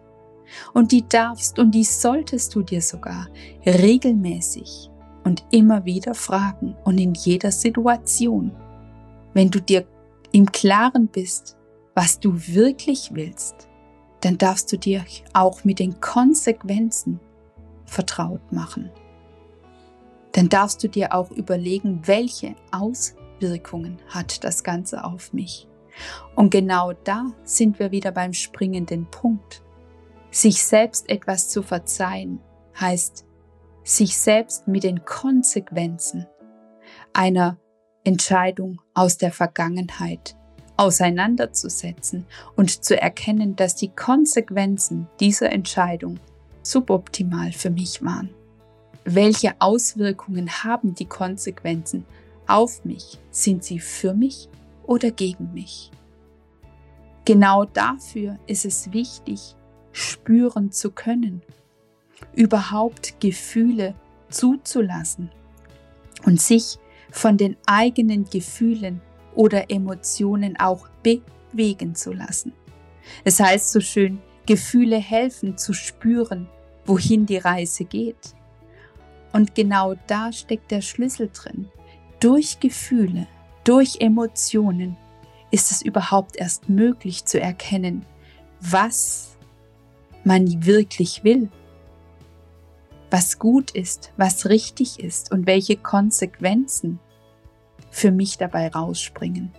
Und 0.73 0.91
die 0.91 1.07
darfst 1.07 1.59
und 1.59 1.73
die 1.73 1.85
solltest 1.85 2.55
du 2.55 2.63
dir 2.63 2.81
sogar 2.81 3.29
regelmäßig 3.67 4.91
und 5.27 5.45
immer 5.51 5.85
wieder 5.85 6.15
fragen 6.15 6.77
und 6.85 6.99
in 6.99 7.13
jeder 7.13 7.51
Situation. 7.51 8.53
Wenn 9.35 9.51
du 9.51 9.61
dir 9.61 9.85
im 10.31 10.53
Klaren 10.53 11.09
bist, 11.09 11.57
was 11.97 12.21
du 12.21 12.33
wirklich 12.47 13.11
willst, 13.13 13.69
dann 14.21 14.39
darfst 14.39 14.73
du 14.73 14.79
dir 14.79 15.05
auch 15.33 15.65
mit 15.65 15.81
den 15.81 16.01
Konsequenzen 16.01 17.19
vertraut 17.87 18.53
machen. 18.53 18.93
Dann 20.31 20.49
darfst 20.49 20.85
du 20.85 20.89
dir 20.89 21.13
auch 21.13 21.33
überlegen, 21.33 22.03
welche 22.05 22.55
Auswirkungen 22.71 23.99
hat 24.07 24.45
das 24.45 24.63
Ganze 24.63 25.03
auf 25.03 25.33
mich. 25.33 25.67
Und 26.37 26.51
genau 26.51 26.93
da 27.03 27.33
sind 27.43 27.81
wir 27.81 27.91
wieder 27.91 28.13
beim 28.13 28.33
springenden 28.33 29.11
Punkt. 29.11 29.61
Sich 30.31 30.63
selbst 30.63 31.11
etwas 31.11 31.49
zu 31.49 31.65
verzeihen 31.65 32.39
heißt 32.79 33.26
sich 33.87 34.19
selbst 34.19 34.67
mit 34.67 34.83
den 34.83 35.05
Konsequenzen 35.05 36.27
einer 37.13 37.57
Entscheidung 38.03 38.81
aus 38.95 39.17
der 39.17 39.31
Vergangenheit 39.31 40.37
auseinanderzusetzen 40.77 42.27
und 42.57 42.85
zu 42.85 43.01
erkennen, 43.01 43.55
dass 43.55 43.77
die 43.77 43.91
Konsequenzen 43.91 45.07
dieser 45.21 45.53
Entscheidung 45.53 46.19
suboptimal 46.63 47.53
für 47.53 47.71
mich 47.71 48.05
waren. 48.05 48.31
Welche 49.05 49.55
Auswirkungen 49.61 50.65
haben 50.65 50.97
die 50.97 51.07
Konsequenzen 51.07 52.05
auf 52.49 52.85
mich? 52.85 53.21
Sind 53.31 53.63
sie 53.63 53.79
für 53.79 54.15
mich 54.15 54.49
oder 54.85 55.13
gegen 55.13 55.53
mich? 55.53 55.93
Genau 57.25 57.65
dafür 57.65 58.37
ist 58.49 58.65
es 58.65 58.93
wichtig, 58.93 59.55
spüren 59.93 60.73
zu 60.73 60.91
können 60.91 61.43
überhaupt 62.35 63.21
Gefühle 63.21 63.95
zuzulassen 64.29 65.31
und 66.25 66.41
sich 66.41 66.79
von 67.11 67.37
den 67.37 67.57
eigenen 67.67 68.25
Gefühlen 68.25 69.01
oder 69.35 69.71
Emotionen 69.71 70.59
auch 70.59 70.89
bewegen 71.03 71.95
zu 71.95 72.13
lassen. 72.13 72.53
Es 73.25 73.41
heißt 73.41 73.73
so 73.73 73.81
schön, 73.81 74.21
Gefühle 74.47 74.99
helfen 74.99 75.57
zu 75.57 75.73
spüren, 75.73 76.49
wohin 76.85 77.27
die 77.27 77.39
Reise 77.39 77.85
geht. 77.85 78.35
Und 79.33 79.55
genau 79.55 79.95
da 80.07 80.33
steckt 80.33 80.71
der 80.71 80.81
Schlüssel 80.81 81.31
drin. 81.33 81.69
Durch 82.21 82.61
Gefühle, 82.61 83.27
durch 83.65 83.99
Emotionen 84.01 84.97
ist 85.51 85.71
es 85.71 85.83
überhaupt 85.83 86.37
erst 86.37 86.69
möglich 86.69 87.25
zu 87.25 87.41
erkennen, 87.41 88.07
was 88.61 89.37
man 90.25 90.65
wirklich 90.65 91.23
will 91.25 91.51
was 93.11 93.39
gut 93.39 93.71
ist, 93.71 94.13
was 94.17 94.47
richtig 94.47 95.01
ist 95.01 95.33
und 95.33 95.47
welche 95.47 95.77
Konsequenzen 95.77 96.99
für 97.91 98.11
mich 98.11 98.39
dabei 98.39 98.69
rausspringen. 98.69 99.53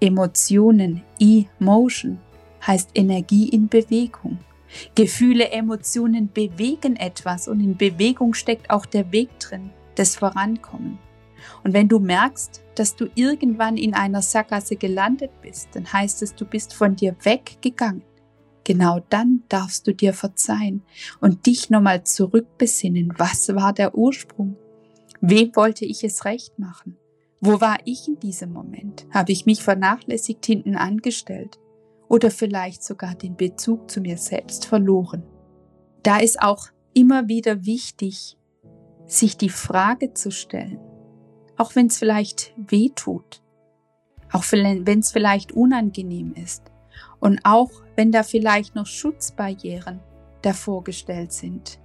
Emotionen, 0.00 1.02
Emotion 1.18 2.18
heißt 2.66 2.90
Energie 2.94 3.48
in 3.48 3.68
Bewegung. 3.68 4.38
Gefühle, 4.94 5.50
Emotionen 5.50 6.30
bewegen 6.32 6.96
etwas 6.96 7.48
und 7.48 7.60
in 7.60 7.76
Bewegung 7.76 8.34
steckt 8.34 8.70
auch 8.70 8.86
der 8.86 9.10
Weg 9.12 9.38
drin, 9.40 9.70
das 9.96 10.16
Vorankommen. 10.16 10.98
Und 11.64 11.72
wenn 11.72 11.88
du 11.88 11.98
merkst, 11.98 12.62
dass 12.76 12.96
du 12.96 13.08
irgendwann 13.14 13.76
in 13.76 13.94
einer 13.94 14.22
Sackgasse 14.22 14.76
gelandet 14.76 15.30
bist, 15.42 15.68
dann 15.72 15.92
heißt 15.92 16.22
es, 16.22 16.34
du 16.34 16.44
bist 16.44 16.72
von 16.72 16.96
dir 16.96 17.16
weggegangen. 17.22 18.02
Genau 18.70 19.00
dann 19.08 19.42
darfst 19.48 19.88
du 19.88 19.92
dir 19.92 20.14
verzeihen 20.14 20.84
und 21.20 21.46
dich 21.46 21.70
nochmal 21.70 22.04
zurückbesinnen. 22.04 23.14
Was 23.18 23.48
war 23.56 23.72
der 23.72 23.96
Ursprung? 23.96 24.56
Wem 25.20 25.56
wollte 25.56 25.84
ich 25.84 26.04
es 26.04 26.24
recht 26.24 26.56
machen? 26.60 26.96
Wo 27.40 27.60
war 27.60 27.78
ich 27.84 28.06
in 28.06 28.20
diesem 28.20 28.52
Moment? 28.52 29.06
Habe 29.10 29.32
ich 29.32 29.44
mich 29.44 29.64
vernachlässigt 29.64 30.46
hinten 30.46 30.76
angestellt? 30.76 31.58
oder 32.06 32.30
vielleicht 32.32 32.82
sogar 32.82 33.14
den 33.14 33.36
Bezug 33.36 33.88
zu 33.88 34.00
mir 34.00 34.18
selbst 34.18 34.66
verloren. 34.66 35.22
Da 36.02 36.18
ist 36.18 36.42
auch 36.42 36.66
immer 36.92 37.28
wieder 37.28 37.64
wichtig, 37.64 38.36
sich 39.06 39.36
die 39.36 39.48
Frage 39.48 40.12
zu 40.12 40.32
stellen, 40.32 40.80
auch 41.56 41.76
wenn 41.76 41.86
es 41.86 41.98
vielleicht 41.98 42.52
weh 42.56 42.90
tut, 42.94 43.42
auch 44.32 44.44
wenn 44.50 44.98
es 44.98 45.12
vielleicht 45.12 45.52
unangenehm 45.52 46.34
ist 46.34 46.70
und 47.20 47.40
auch 47.44 47.70
wenn 47.96 48.12
da 48.12 48.22
vielleicht 48.22 48.74
noch 48.74 48.86
Schutzbarrieren 48.86 50.00
davor 50.42 50.82
gestellt 50.82 51.32
sind, 51.32 51.78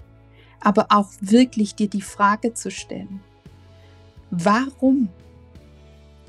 aber 0.62 0.88
auch 0.90 1.10
wirklich 1.20 1.76
dir 1.76 1.90
die 1.90 2.02
Frage 2.02 2.54
zu 2.54 2.72
stellen, 2.72 3.20
warum 4.32 5.10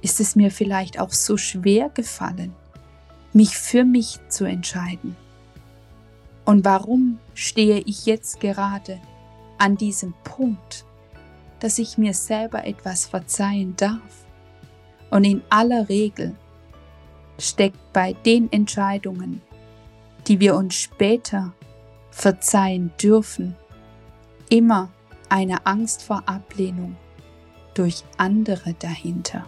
ist 0.03 0.21
es 0.21 0.37
mir 0.37 0.51
vielleicht 0.51 1.01
auch 1.01 1.13
so 1.13 1.37
schwer 1.37 1.89
gefallen, 1.89 2.55
mich 3.33 3.57
für 3.57 3.85
mich 3.85 4.19
zu 4.29 4.45
entscheiden? 4.45 5.17
Und 6.45 6.65
warum 6.65 7.19
stehe 7.35 7.79
ich 7.81 8.07
jetzt 8.07 8.41
gerade 8.41 9.01
an 9.59 9.77
diesem 9.77 10.15
Punkt, 10.23 10.85
dass 11.61 11.79
ich 11.79 11.99
mir 11.99 12.15
selber 12.15 12.65
etwas 12.65 13.07
verzeihen 13.07 13.75
darf? 13.77 14.27
Und 15.11 15.25
in 15.25 15.43
aller 15.51 15.89
Regel 15.89 16.37
steckt 17.39 17.93
bei 17.93 18.13
den 18.13 18.51
Entscheidungen, 18.53 19.43
die 20.27 20.41
wir 20.41 20.57
uns 20.57 20.75
später 20.75 21.53
verzeihen 22.11 22.93
dürfen, 23.01 23.57
immer 24.49 24.91
eine 25.29 25.67
Angst 25.67 26.03
vor 26.03 26.23
Ablehnung 26.27 26.97
durch 27.75 28.05
andere 28.17 28.75
dahinter. 28.75 29.45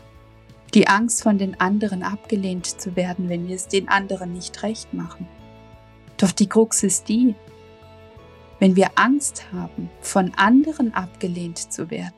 Die 0.75 0.87
Angst 0.87 1.23
von 1.23 1.39
den 1.39 1.59
anderen 1.61 2.03
abgelehnt 2.03 2.67
zu 2.67 2.95
werden, 2.95 3.29
wenn 3.29 3.49
wir 3.49 3.57
es 3.57 3.69
den 3.69 3.89
anderen 3.89 4.35
nicht 4.35 4.63
recht 4.63 4.93
machen. 4.93 5.27
Doch 6.19 6.33
die 6.33 6.49
Krux 6.49 6.83
ist 6.83 7.09
die, 7.09 7.35
wenn 8.59 8.77
wir 8.77 8.91
Angst 8.97 9.53
haben, 9.53 9.89
von 10.01 10.33
anderen 10.37 10.93
abgelehnt 10.93 11.73
zu 11.73 11.91
werden, 11.91 12.15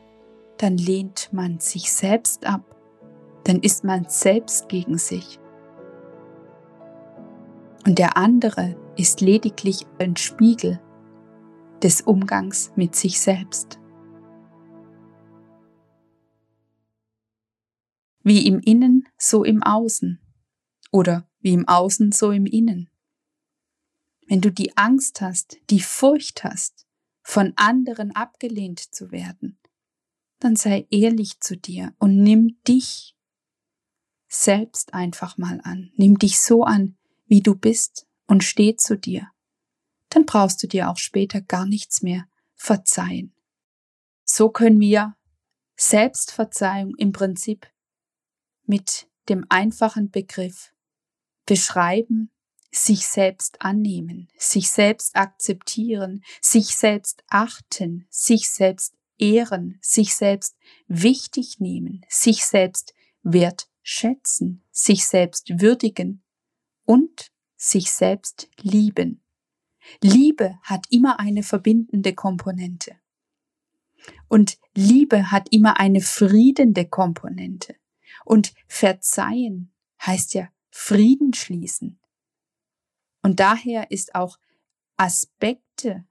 dann 0.56 0.76
lehnt 0.76 1.28
man 1.32 1.60
sich 1.60 1.92
selbst 1.92 2.46
ab, 2.46 2.62
dann 3.44 3.60
ist 3.60 3.84
man 3.84 4.06
selbst 4.08 4.68
gegen 4.68 4.98
sich. 4.98 5.38
Und 7.86 7.98
der 7.98 8.16
andere 8.16 8.76
ist 8.96 9.20
lediglich 9.20 9.86
ein 9.98 10.16
Spiegel 10.16 10.80
des 11.82 12.02
Umgangs 12.02 12.72
mit 12.76 12.94
sich 12.94 13.20
selbst. 13.20 13.78
Wie 18.22 18.46
im 18.46 18.60
Innen, 18.60 19.08
so 19.16 19.44
im 19.44 19.62
Außen. 19.62 20.20
Oder 20.92 21.26
wie 21.40 21.54
im 21.54 21.66
Außen, 21.66 22.12
so 22.12 22.32
im 22.32 22.44
Innen. 22.44 22.90
Wenn 24.26 24.40
du 24.40 24.52
die 24.52 24.76
Angst 24.76 25.20
hast, 25.22 25.56
die 25.70 25.80
Furcht 25.80 26.44
hast, 26.44 26.86
von 27.22 27.52
anderen 27.56 28.14
abgelehnt 28.14 28.78
zu 28.94 29.10
werden, 29.10 29.58
dann 30.38 30.56
sei 30.56 30.86
ehrlich 30.90 31.40
zu 31.40 31.56
dir 31.56 31.94
und 31.98 32.22
nimm 32.22 32.60
dich 32.66 33.16
selbst 34.28 34.94
einfach 34.94 35.38
mal 35.38 35.60
an. 35.64 35.90
Nimm 35.96 36.18
dich 36.18 36.40
so 36.40 36.64
an, 36.64 36.96
wie 37.30 37.40
du 37.40 37.54
bist 37.54 38.06
und 38.26 38.44
steh 38.44 38.76
zu 38.76 38.98
dir 38.98 39.30
dann 40.10 40.26
brauchst 40.26 40.62
du 40.62 40.66
dir 40.66 40.90
auch 40.90 40.98
später 40.98 41.40
gar 41.40 41.64
nichts 41.64 42.02
mehr 42.02 42.26
verzeihen. 42.54 43.34
So 44.24 44.50
können 44.50 44.80
wir 44.80 45.16
Selbstverzeihung 45.76 46.94
im 46.96 47.12
Prinzip 47.12 47.66
mit 48.66 49.08
dem 49.28 49.46
einfachen 49.48 50.10
Begriff 50.10 50.74
beschreiben, 51.46 52.30
sich 52.72 53.06
selbst 53.06 53.62
annehmen, 53.62 54.28
sich 54.36 54.70
selbst 54.70 55.16
akzeptieren, 55.16 56.22
sich 56.40 56.76
selbst 56.76 57.24
achten, 57.28 58.06
sich 58.10 58.50
selbst 58.50 58.94
ehren, 59.18 59.78
sich 59.80 60.14
selbst 60.14 60.56
wichtig 60.86 61.58
nehmen, 61.58 62.04
sich 62.08 62.44
selbst 62.44 62.94
wertschätzen, 63.22 64.62
sich 64.70 65.06
selbst 65.06 65.60
würdigen 65.60 66.22
und 66.90 67.30
sich 67.56 67.92
selbst 67.92 68.50
lieben. 68.60 69.22
Liebe 70.02 70.58
hat 70.64 70.86
immer 70.90 71.20
eine 71.20 71.44
verbindende 71.44 72.16
Komponente. 72.16 72.98
Und 74.26 74.58
Liebe 74.74 75.30
hat 75.30 75.46
immer 75.52 75.78
eine 75.78 76.00
friedende 76.00 76.88
Komponente. 76.88 77.76
Und 78.24 78.54
verzeihen 78.66 79.72
heißt 80.04 80.34
ja 80.34 80.48
Frieden 80.72 81.32
schließen. 81.32 82.00
Und 83.22 83.38
daher 83.38 83.92
ist 83.92 84.16
auch 84.16 84.40
Aspekte 84.96 86.08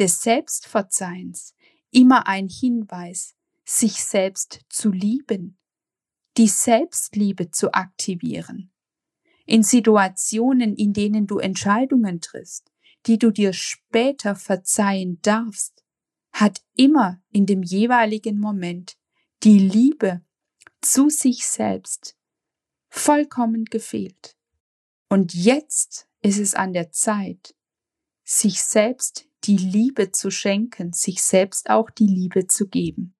des 0.00 0.22
Selbstverzeihens 0.22 1.54
immer 1.92 2.26
ein 2.26 2.48
Hinweis, 2.48 3.36
sich 3.64 4.02
selbst 4.02 4.64
zu 4.68 4.90
lieben, 4.90 5.58
die 6.36 6.48
Selbstliebe 6.48 7.52
zu 7.52 7.72
aktivieren. 7.72 8.72
In 9.48 9.62
Situationen, 9.62 10.76
in 10.76 10.92
denen 10.92 11.26
du 11.26 11.38
Entscheidungen 11.38 12.20
triffst, 12.20 12.70
die 13.06 13.18
du 13.18 13.30
dir 13.30 13.54
später 13.54 14.36
verzeihen 14.36 15.22
darfst, 15.22 15.86
hat 16.32 16.60
immer 16.74 17.22
in 17.30 17.46
dem 17.46 17.62
jeweiligen 17.62 18.38
Moment 18.38 18.98
die 19.42 19.58
Liebe 19.58 20.20
zu 20.82 21.08
sich 21.08 21.46
selbst 21.46 22.14
vollkommen 22.90 23.64
gefehlt. 23.64 24.36
Und 25.08 25.32
jetzt 25.32 26.10
ist 26.20 26.38
es 26.38 26.54
an 26.54 26.74
der 26.74 26.90
Zeit, 26.90 27.54
sich 28.24 28.60
selbst 28.60 29.30
die 29.44 29.56
Liebe 29.56 30.12
zu 30.12 30.30
schenken, 30.30 30.92
sich 30.92 31.22
selbst 31.22 31.70
auch 31.70 31.88
die 31.88 32.06
Liebe 32.06 32.48
zu 32.48 32.68
geben. 32.68 33.14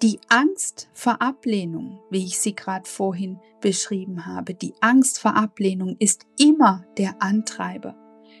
Die 0.00 0.20
Angst 0.28 0.88
vor 0.92 1.20
Ablehnung, 1.20 1.98
wie 2.08 2.24
ich 2.24 2.38
sie 2.38 2.54
gerade 2.54 2.88
vorhin 2.88 3.40
beschrieben 3.60 4.26
habe, 4.26 4.54
die 4.54 4.72
Angst 4.80 5.18
vor 5.18 5.34
Ablehnung 5.34 5.96
ist 5.98 6.24
immer 6.38 6.84
der 6.96 7.20
Antreiber, 7.20 7.96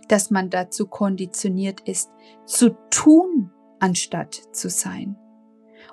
dass 0.06 0.30
man 0.30 0.50
dazu 0.50 0.86
konditioniert 0.86 1.80
ist, 1.80 2.10
zu 2.46 2.76
tun, 2.90 3.50
anstatt 3.80 4.34
zu 4.52 4.70
sein. 4.70 5.16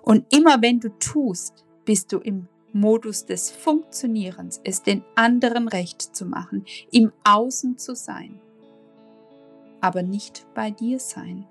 Und 0.04 0.32
immer 0.32 0.62
wenn 0.62 0.80
du 0.80 0.90
tust, 1.00 1.66
bist 1.84 2.12
du 2.12 2.20
im 2.20 2.48
Modus 2.72 3.26
des 3.26 3.50
Funktionierens, 3.50 4.62
es 4.64 4.84
den 4.84 5.04
anderen 5.16 5.68
recht 5.68 6.16
zu 6.16 6.28
machen, 6.28 6.66
im 6.92 7.12
Außen 7.24 7.80
zu 7.80 7.96
sein, 7.96 8.40
aber 9.82 10.04
nicht 10.04 10.46
bei 10.54 10.70
dir 10.70 11.00
sein. 11.00 11.48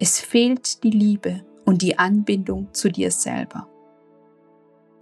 Es 0.00 0.18
fehlt 0.18 0.82
die 0.82 0.90
Liebe 0.90 1.44
und 1.64 1.82
die 1.82 1.98
Anbindung 1.98 2.68
zu 2.72 2.90
dir 2.90 3.10
selber. 3.10 3.68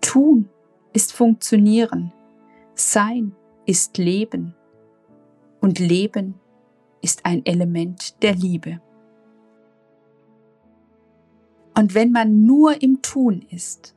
Tun 0.00 0.48
ist 0.92 1.12
funktionieren, 1.12 2.12
sein 2.74 3.34
ist 3.66 3.98
Leben 3.98 4.54
und 5.60 5.78
Leben 5.78 6.34
ist 7.02 7.24
ein 7.24 7.44
Element 7.46 8.22
der 8.22 8.34
Liebe. 8.34 8.80
Und 11.74 11.94
wenn 11.94 12.12
man 12.12 12.44
nur 12.44 12.82
im 12.82 13.00
Tun 13.02 13.46
ist, 13.50 13.94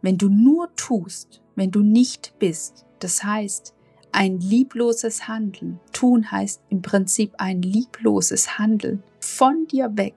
wenn 0.00 0.18
du 0.18 0.28
nur 0.28 0.74
tust, 0.74 1.42
wenn 1.54 1.70
du 1.70 1.80
nicht 1.80 2.34
bist, 2.38 2.86
das 2.98 3.22
heißt 3.22 3.74
ein 4.10 4.40
liebloses 4.40 5.28
Handeln, 5.28 5.80
tun 5.92 6.30
heißt 6.30 6.62
im 6.68 6.82
Prinzip 6.82 7.32
ein 7.38 7.62
liebloses 7.62 8.58
Handeln 8.58 9.02
von 9.20 9.66
dir 9.66 9.96
weg, 9.96 10.14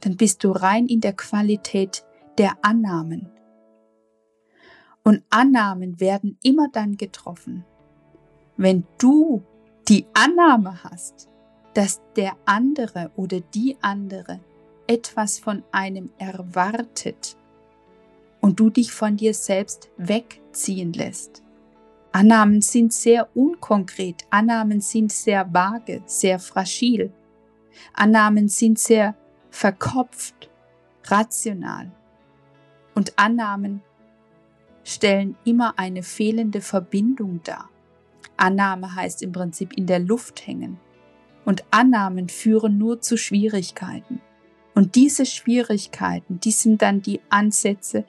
dann 0.00 0.16
bist 0.16 0.44
du 0.44 0.50
rein 0.50 0.86
in 0.86 1.00
der 1.00 1.12
Qualität 1.12 2.04
der 2.38 2.56
Annahmen. 2.62 3.28
Und 5.02 5.22
Annahmen 5.30 6.00
werden 6.00 6.38
immer 6.42 6.68
dann 6.70 6.96
getroffen, 6.96 7.64
wenn 8.56 8.84
du 8.98 9.42
die 9.88 10.06
Annahme 10.12 10.84
hast, 10.84 11.28
dass 11.74 12.00
der 12.16 12.36
andere 12.44 13.10
oder 13.16 13.40
die 13.40 13.76
andere 13.80 14.40
etwas 14.86 15.38
von 15.38 15.62
einem 15.70 16.10
erwartet 16.18 17.36
und 18.40 18.60
du 18.60 18.70
dich 18.70 18.92
von 18.92 19.16
dir 19.16 19.34
selbst 19.34 19.90
wegziehen 19.96 20.92
lässt. 20.92 21.42
Annahmen 22.12 22.62
sind 22.62 22.92
sehr 22.92 23.28
unkonkret, 23.36 24.24
Annahmen 24.30 24.80
sind 24.80 25.12
sehr 25.12 25.52
vage, 25.52 26.02
sehr 26.06 26.38
fragil. 26.38 27.12
Annahmen 27.92 28.48
sind 28.48 28.78
sehr 28.78 29.14
verkopft, 29.58 30.48
rational. 31.06 31.90
Und 32.94 33.18
Annahmen 33.18 33.82
stellen 34.84 35.36
immer 35.44 35.80
eine 35.80 36.04
fehlende 36.04 36.60
Verbindung 36.60 37.40
dar. 37.42 37.68
Annahme 38.36 38.94
heißt 38.94 39.20
im 39.22 39.32
Prinzip 39.32 39.72
in 39.72 39.86
der 39.86 39.98
Luft 39.98 40.46
hängen. 40.46 40.78
Und 41.44 41.64
Annahmen 41.72 42.28
führen 42.28 42.78
nur 42.78 43.00
zu 43.00 43.16
Schwierigkeiten. 43.16 44.20
Und 44.76 44.94
diese 44.94 45.26
Schwierigkeiten, 45.26 46.38
die 46.38 46.52
sind 46.52 46.80
dann 46.80 47.02
die 47.02 47.20
Ansätze, 47.28 48.04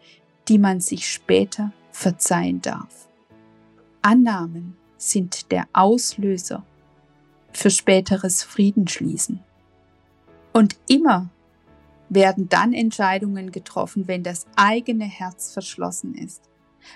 die 0.48 0.60
man 0.60 0.82
sich 0.82 1.12
später 1.12 1.72
verzeihen 1.92 2.62
darf. 2.62 3.10
Annahmen 4.04 4.78
sind 4.98 5.52
der 5.52 5.68
Auslöser 5.74 6.64
für 7.54 7.72
späteres 7.72 8.44
Friedensschließen. 8.44 9.40
Und 10.54 10.76
immer 10.88 11.32
werden 12.10 12.50
dann 12.50 12.74
Entscheidungen 12.74 13.52
getroffen, 13.52 14.08
wenn 14.08 14.24
das 14.24 14.45
eigene 14.56 15.06
Herz 15.06 15.54
verschlossen 15.54 16.15
ist, 16.15 16.50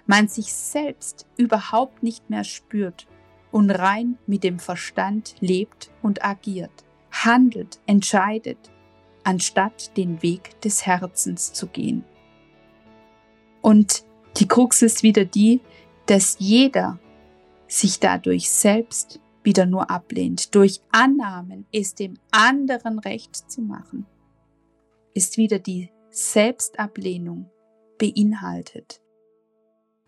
man 0.06 0.28
sich 0.28 0.54
selbst 0.54 1.28
überhaupt 1.38 2.04
nicht 2.04 2.30
mehr 2.30 2.43
spürt 2.43 3.08
und 3.52 3.69
rein 3.69 4.17
mit 4.26 4.43
dem 4.43 4.60
Verstand 4.60 5.36
lebt 5.39 5.91
und 6.02 6.26
agiert, 6.26 6.84
handelt, 7.12 7.80
entscheidet, 7.86 8.71
anstatt 9.23 9.95
den 9.95 10.21
Weg 10.21 10.60
des 10.62 10.86
Herzens 10.86 11.54
zu 11.54 11.67
gehen. 11.67 12.04
Und 13.62 14.04
die 14.38 14.47
Krux 14.47 14.82
ist 14.82 15.04
wieder 15.04 15.26
die, 15.26 15.62
dass 16.08 16.38
jeder 16.39 16.99
sich 17.67 17.99
dadurch 17.99 18.49
selbst 18.49 19.19
wieder 19.43 19.65
nur 19.65 19.89
ablehnt. 19.89 20.56
Durch 20.56 20.82
Annahmen 20.91 21.65
ist 21.71 21.99
dem 21.99 22.15
anderen 22.32 22.99
Recht 22.99 23.49
zu 23.49 23.62
machen, 23.62 24.06
ist 25.13 25.38
wieder 25.38 25.60
die 25.60 25.89
Selbstablehnung 26.10 27.49
beinhaltet. 27.97 29.02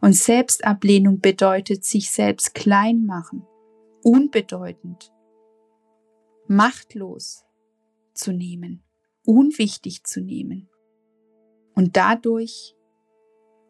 Und 0.01 0.13
Selbstablehnung 0.13 1.19
bedeutet 1.19 1.83
sich 1.83 2.11
selbst 2.11 2.53
klein 2.53 3.05
machen, 3.05 3.45
unbedeutend, 4.03 5.11
machtlos 6.47 7.45
zu 8.13 8.31
nehmen, 8.31 8.83
unwichtig 9.25 10.03
zu 10.03 10.21
nehmen 10.21 10.69
und 11.73 11.97
dadurch 11.97 12.75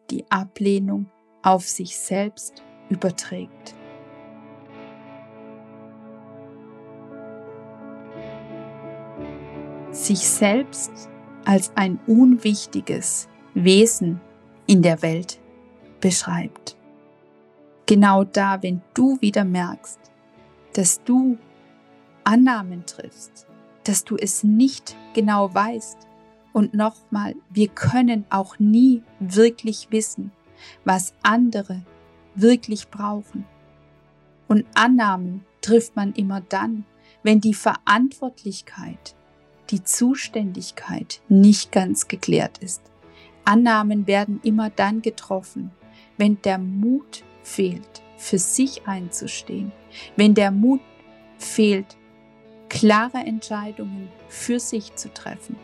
die 0.09 0.29
Ablehnung 0.29 1.09
auf 1.41 1.67
sich 1.67 1.97
selbst 1.97 2.63
überträgt. 2.89 3.75
Sich 9.91 10.27
selbst 10.27 11.09
als 11.45 11.71
ein 11.75 11.99
unwichtiges 12.07 13.27
Wesen 13.53 14.19
in 14.67 14.81
der 14.81 15.01
Welt 15.01 15.39
beschreibt. 16.01 16.75
Genau 17.85 18.23
da, 18.23 18.61
wenn 18.63 18.81
du 18.93 19.19
wieder 19.21 19.45
merkst, 19.45 19.99
dass 20.73 21.03
du 21.03 21.37
Annahmen 22.23 22.85
triffst, 22.85 23.47
dass 23.83 24.03
du 24.03 24.17
es 24.17 24.43
nicht 24.43 24.97
genau 25.13 25.53
weißt. 25.53 25.97
Und 26.51 26.73
nochmal, 26.73 27.35
wir 27.49 27.67
können 27.67 28.25
auch 28.29 28.59
nie 28.59 29.03
wirklich 29.19 29.87
wissen, 29.91 30.31
was 30.83 31.13
andere 31.21 31.83
wirklich 32.33 32.89
brauchen. 32.89 33.45
Und 34.47 34.65
Annahmen 34.73 35.45
trifft 35.61 35.95
man 35.95 36.13
immer 36.13 36.41
dann, 36.41 36.85
wenn 37.23 37.41
die 37.41 37.53
Verantwortlichkeit, 37.53 39.15
die 39.69 39.83
Zuständigkeit 39.83 41.21
nicht 41.29 41.71
ganz 41.71 42.07
geklärt 42.07 42.59
ist. 42.59 42.81
Annahmen 43.43 44.07
werden 44.07 44.39
immer 44.43 44.69
dann 44.69 45.01
getroffen, 45.01 45.71
wenn 46.17 46.41
der 46.41 46.57
Mut 46.57 47.23
fehlt, 47.43 48.01
für 48.17 48.39
sich 48.39 48.87
einzustehen, 48.87 49.71
wenn 50.15 50.33
der 50.33 50.51
Mut 50.51 50.81
fehlt, 51.37 51.97
klare 52.69 53.19
Entscheidungen 53.19 54.09
für 54.27 54.59
sich 54.59 54.95
zu 54.95 55.13
treffen, 55.13 55.55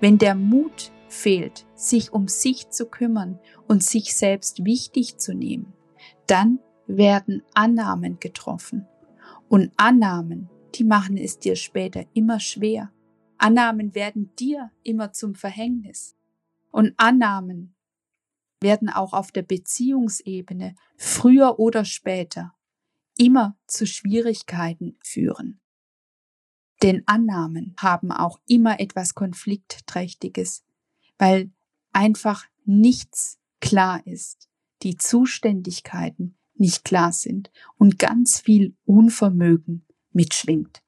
wenn 0.00 0.18
der 0.18 0.34
Mut 0.34 0.92
fehlt, 1.08 1.66
sich 1.74 2.12
um 2.12 2.28
sich 2.28 2.70
zu 2.70 2.86
kümmern 2.86 3.38
und 3.66 3.82
sich 3.82 4.16
selbst 4.16 4.64
wichtig 4.64 5.18
zu 5.18 5.34
nehmen, 5.34 5.72
dann 6.26 6.60
werden 6.86 7.42
Annahmen 7.54 8.18
getroffen. 8.20 8.86
Und 9.48 9.72
Annahmen, 9.76 10.48
die 10.74 10.84
machen 10.84 11.16
es 11.16 11.38
dir 11.38 11.56
später 11.56 12.04
immer 12.14 12.40
schwer. 12.40 12.90
Annahmen 13.38 13.94
werden 13.94 14.34
dir 14.36 14.70
immer 14.82 15.12
zum 15.12 15.34
Verhängnis. 15.34 16.16
Und 16.70 16.94
Annahmen 16.96 17.74
werden 18.60 18.90
auch 18.90 19.12
auf 19.12 19.32
der 19.32 19.42
Beziehungsebene 19.42 20.74
früher 20.96 21.58
oder 21.58 21.84
später 21.84 22.54
immer 23.16 23.56
zu 23.66 23.86
Schwierigkeiten 23.86 24.96
führen. 25.02 25.60
Denn 26.82 27.02
Annahmen 27.06 27.74
haben 27.78 28.12
auch 28.12 28.40
immer 28.46 28.80
etwas 28.80 29.14
Konfliktträchtiges, 29.14 30.64
weil 31.18 31.50
einfach 31.92 32.46
nichts 32.64 33.38
klar 33.60 34.06
ist, 34.06 34.48
die 34.82 34.96
Zuständigkeiten 34.96 36.36
nicht 36.54 36.84
klar 36.84 37.12
sind 37.12 37.50
und 37.76 37.98
ganz 37.98 38.40
viel 38.40 38.76
Unvermögen 38.84 39.84
mitschwingt. 40.12 40.82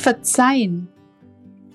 Verzeihen 0.00 0.88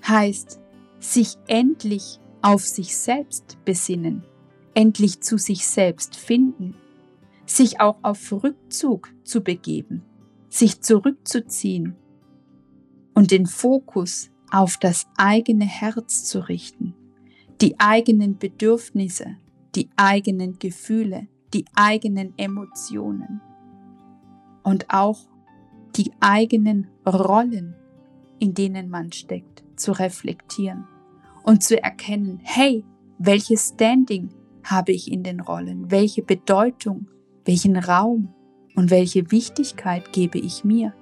heißt 0.06 0.60
sich 0.98 1.36
endlich 1.46 2.18
auf 2.42 2.62
sich 2.62 2.96
selbst 2.96 3.56
besinnen, 3.64 4.24
endlich 4.74 5.20
zu 5.20 5.38
sich 5.38 5.66
selbst 5.66 6.16
finden, 6.16 6.74
sich 7.46 7.80
auch 7.80 7.98
auf 8.02 8.32
Rückzug 8.32 9.12
zu 9.22 9.42
begeben, 9.42 10.02
sich 10.48 10.80
zurückzuziehen 10.82 11.94
und 13.14 13.30
den 13.30 13.46
Fokus 13.46 14.30
auf 14.50 14.76
das 14.76 15.06
eigene 15.16 15.64
Herz 15.64 16.24
zu 16.24 16.40
richten, 16.40 16.94
die 17.60 17.78
eigenen 17.78 18.38
Bedürfnisse, 18.38 19.36
die 19.76 19.88
eigenen 19.96 20.58
Gefühle, 20.58 21.28
die 21.54 21.64
eigenen 21.76 22.34
Emotionen 22.36 23.40
und 24.64 24.90
auch 24.90 25.20
die 25.94 26.12
eigenen 26.20 26.88
Rollen 27.06 27.76
in 28.38 28.54
denen 28.54 28.88
man 28.88 29.12
steckt, 29.12 29.64
zu 29.76 29.92
reflektieren 29.92 30.86
und 31.42 31.62
zu 31.62 31.82
erkennen, 31.82 32.40
hey, 32.42 32.84
welches 33.18 33.68
Standing 33.68 34.30
habe 34.64 34.92
ich 34.92 35.10
in 35.10 35.22
den 35.22 35.40
Rollen, 35.40 35.90
welche 35.90 36.22
Bedeutung, 36.22 37.06
welchen 37.44 37.76
Raum 37.76 38.34
und 38.74 38.90
welche 38.90 39.30
Wichtigkeit 39.30 40.12
gebe 40.12 40.38
ich 40.38 40.64
mir? 40.64 40.92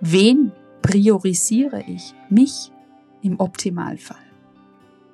Wen 0.00 0.52
priorisiere 0.82 1.82
ich? 1.86 2.14
Mich 2.28 2.72
im 3.22 3.40
Optimalfall. 3.40 4.18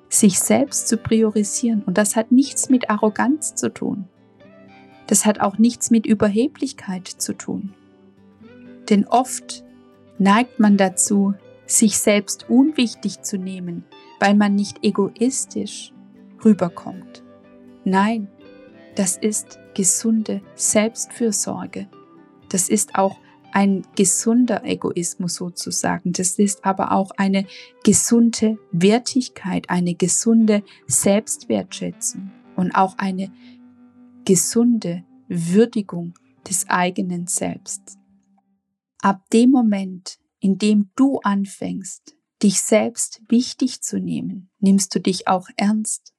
Sich 0.09 0.39
selbst 0.39 0.89
zu 0.89 0.97
priorisieren 0.97 1.83
und 1.83 1.97
das 1.97 2.15
hat 2.15 2.31
nichts 2.31 2.69
mit 2.69 2.89
Arroganz 2.89 3.55
zu 3.55 3.73
tun. 3.73 4.09
Das 5.07 5.25
hat 5.25 5.39
auch 5.39 5.57
nichts 5.57 5.91
mit 5.91 6.05
Überheblichkeit 6.05 7.07
zu 7.07 7.33
tun. 7.33 7.73
Denn 8.89 9.07
oft 9.07 9.63
neigt 10.21 10.59
man 10.59 10.77
dazu, 10.77 11.33
sich 11.65 11.97
selbst 11.97 12.47
unwichtig 12.47 13.23
zu 13.23 13.39
nehmen, 13.39 13.85
weil 14.19 14.35
man 14.35 14.53
nicht 14.53 14.83
egoistisch 14.83 15.93
rüberkommt. 16.45 17.23
Nein, 17.85 18.27
das 18.95 19.17
ist 19.17 19.57
gesunde 19.73 20.41
Selbstfürsorge. 20.53 21.87
Das 22.49 22.69
ist 22.69 22.93
auch 22.93 23.17
ein 23.51 23.81
gesunder 23.95 24.63
Egoismus 24.63 25.35
sozusagen. 25.35 26.13
Das 26.13 26.37
ist 26.37 26.63
aber 26.65 26.91
auch 26.91 27.09
eine 27.17 27.47
gesunde 27.83 28.59
Wertigkeit, 28.71 29.71
eine 29.71 29.95
gesunde 29.95 30.61
Selbstwertschätzung 30.85 32.29
und 32.55 32.75
auch 32.75 32.95
eine 32.99 33.31
gesunde 34.23 35.03
Würdigung 35.27 36.13
des 36.47 36.69
eigenen 36.69 37.25
Selbst. 37.25 37.97
Ab 39.01 39.27
dem 39.31 39.49
Moment, 39.49 40.19
in 40.39 40.59
dem 40.59 40.91
du 40.95 41.19
anfängst, 41.21 42.15
dich 42.43 42.61
selbst 42.61 43.19
wichtig 43.29 43.81
zu 43.81 43.99
nehmen, 43.99 44.51
nimmst 44.59 44.93
du 44.93 44.99
dich 44.99 45.27
auch 45.27 45.47
ernst. 45.57 46.13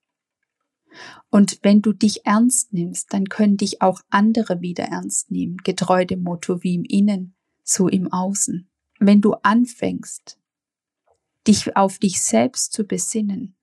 Und 1.30 1.60
wenn 1.62 1.80
du 1.80 1.92
dich 1.92 2.26
ernst 2.26 2.72
nimmst, 2.72 3.12
dann 3.12 3.26
können 3.28 3.56
dich 3.56 3.82
auch 3.82 4.00
andere 4.10 4.60
wieder 4.60 4.84
ernst 4.84 5.30
nehmen, 5.30 5.58
getreu 5.58 6.04
dem 6.04 6.24
Motto 6.24 6.64
wie 6.64 6.74
im 6.74 6.82
Innen, 6.82 7.36
so 7.62 7.86
im 7.86 8.12
Außen. 8.12 8.68
Wenn 8.98 9.20
du 9.20 9.34
anfängst, 9.34 10.40
dich 11.46 11.76
auf 11.76 12.00
dich 12.00 12.20
selbst 12.20 12.72
zu 12.72 12.82
besinnen, 12.82 13.56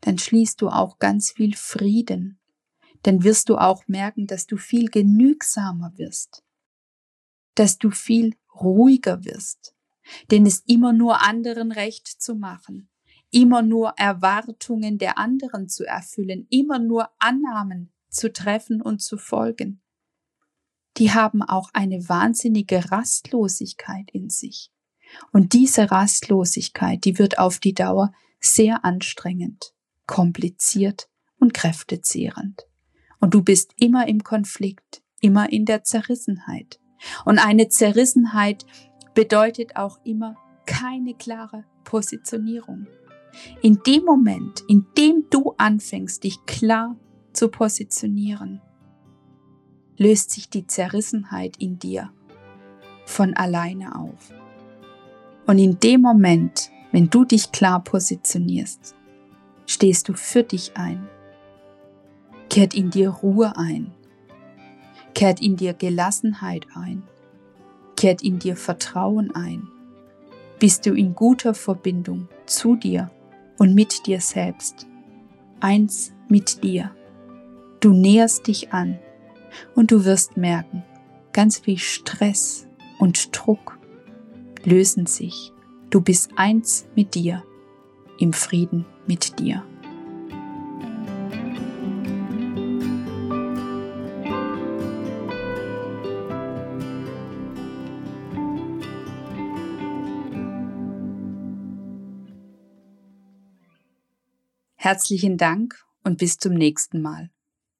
dann 0.00 0.16
schließt 0.16 0.62
du 0.62 0.68
auch 0.68 0.98
ganz 0.98 1.32
viel 1.32 1.54
Frieden. 1.54 2.40
Dann 3.02 3.22
wirst 3.22 3.50
du 3.50 3.58
auch 3.58 3.86
merken, 3.86 4.26
dass 4.26 4.46
du 4.46 4.56
viel 4.56 4.88
genügsamer 4.88 5.92
wirst 5.96 6.42
dass 7.58 7.78
du 7.78 7.90
viel 7.90 8.36
ruhiger 8.54 9.24
wirst. 9.24 9.74
Denn 10.30 10.46
es 10.46 10.60
immer 10.60 10.92
nur 10.92 11.22
anderen 11.22 11.72
recht 11.72 12.06
zu 12.06 12.34
machen, 12.34 12.88
immer 13.30 13.62
nur 13.62 13.94
Erwartungen 13.96 14.98
der 14.98 15.18
anderen 15.18 15.68
zu 15.68 15.84
erfüllen, 15.84 16.46
immer 16.50 16.78
nur 16.78 17.10
Annahmen 17.18 17.92
zu 18.08 18.32
treffen 18.32 18.80
und 18.80 19.02
zu 19.02 19.18
folgen, 19.18 19.82
die 20.96 21.12
haben 21.12 21.42
auch 21.42 21.70
eine 21.74 22.08
wahnsinnige 22.08 22.90
Rastlosigkeit 22.90 24.10
in 24.12 24.30
sich. 24.30 24.72
Und 25.32 25.52
diese 25.52 25.90
Rastlosigkeit, 25.90 27.04
die 27.04 27.18
wird 27.18 27.38
auf 27.38 27.60
die 27.60 27.74
Dauer 27.74 28.12
sehr 28.40 28.84
anstrengend, 28.84 29.74
kompliziert 30.06 31.08
und 31.38 31.54
kräftezehrend. 31.54 32.66
Und 33.20 33.34
du 33.34 33.42
bist 33.42 33.72
immer 33.76 34.08
im 34.08 34.24
Konflikt, 34.24 35.02
immer 35.20 35.50
in 35.52 35.64
der 35.64 35.84
Zerrissenheit. 35.84 36.80
Und 37.24 37.38
eine 37.38 37.68
Zerrissenheit 37.68 38.66
bedeutet 39.14 39.76
auch 39.76 39.98
immer 40.04 40.36
keine 40.66 41.14
klare 41.14 41.64
Positionierung. 41.84 42.86
In 43.62 43.80
dem 43.86 44.04
Moment, 44.04 44.62
in 44.68 44.86
dem 44.96 45.24
du 45.30 45.54
anfängst, 45.58 46.24
dich 46.24 46.44
klar 46.46 46.96
zu 47.32 47.48
positionieren, 47.48 48.60
löst 49.96 50.30
sich 50.30 50.48
die 50.48 50.66
Zerrissenheit 50.66 51.56
in 51.58 51.78
dir 51.78 52.10
von 53.04 53.34
alleine 53.34 53.96
auf. 53.96 54.32
Und 55.46 55.58
in 55.58 55.80
dem 55.80 56.02
Moment, 56.02 56.70
wenn 56.92 57.10
du 57.10 57.24
dich 57.24 57.52
klar 57.52 57.82
positionierst, 57.82 58.94
stehst 59.66 60.08
du 60.08 60.14
für 60.14 60.42
dich 60.42 60.76
ein, 60.76 61.08
kehrt 62.50 62.74
in 62.74 62.90
dir 62.90 63.10
Ruhe 63.10 63.56
ein, 63.56 63.92
kehrt 65.18 65.42
in 65.42 65.56
dir 65.56 65.74
Gelassenheit 65.74 66.68
ein, 66.76 67.02
kehrt 67.96 68.22
in 68.22 68.38
dir 68.38 68.54
Vertrauen 68.54 69.34
ein, 69.34 69.66
bist 70.60 70.86
du 70.86 70.94
in 70.94 71.16
guter 71.16 71.54
Verbindung 71.54 72.28
zu 72.46 72.76
dir 72.76 73.10
und 73.58 73.74
mit 73.74 74.06
dir 74.06 74.20
selbst, 74.20 74.86
eins 75.58 76.12
mit 76.28 76.62
dir. 76.62 76.92
Du 77.80 77.92
näherst 77.92 78.46
dich 78.46 78.72
an 78.72 79.00
und 79.74 79.90
du 79.90 80.04
wirst 80.04 80.36
merken, 80.36 80.84
ganz 81.32 81.58
viel 81.58 81.78
Stress 81.78 82.68
und 83.00 83.36
Druck 83.36 83.76
lösen 84.62 85.06
sich. 85.06 85.52
Du 85.90 86.00
bist 86.00 86.30
eins 86.36 86.86
mit 86.94 87.16
dir, 87.16 87.42
im 88.20 88.32
Frieden 88.32 88.86
mit 89.08 89.40
dir. 89.40 89.64
Herzlichen 104.88 105.36
Dank 105.36 105.84
und 106.02 106.16
bis 106.16 106.38
zum 106.38 106.54
nächsten 106.54 107.02
Mal. 107.02 107.28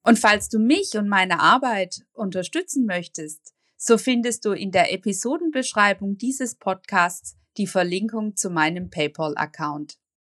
Und 0.03 0.19
falls 0.19 0.51
du 0.51 0.59
mich 0.59 0.99
und 0.99 1.09
meine 1.09 1.41
Arbeit 1.41 2.05
unterstützen 2.13 2.85
möchtest, 2.85 3.55
so 3.79 3.97
findest 3.97 4.45
du 4.45 4.53
in 4.53 4.73
der 4.73 4.93
Episodenbeschreibung 4.93 6.19
dieses 6.19 6.57
Podcasts 6.57 7.39
die 7.57 7.67
Verlinkung 7.67 8.37
zu 8.37 8.51
meinem 8.51 8.91
PayPal-Account. 8.91 9.97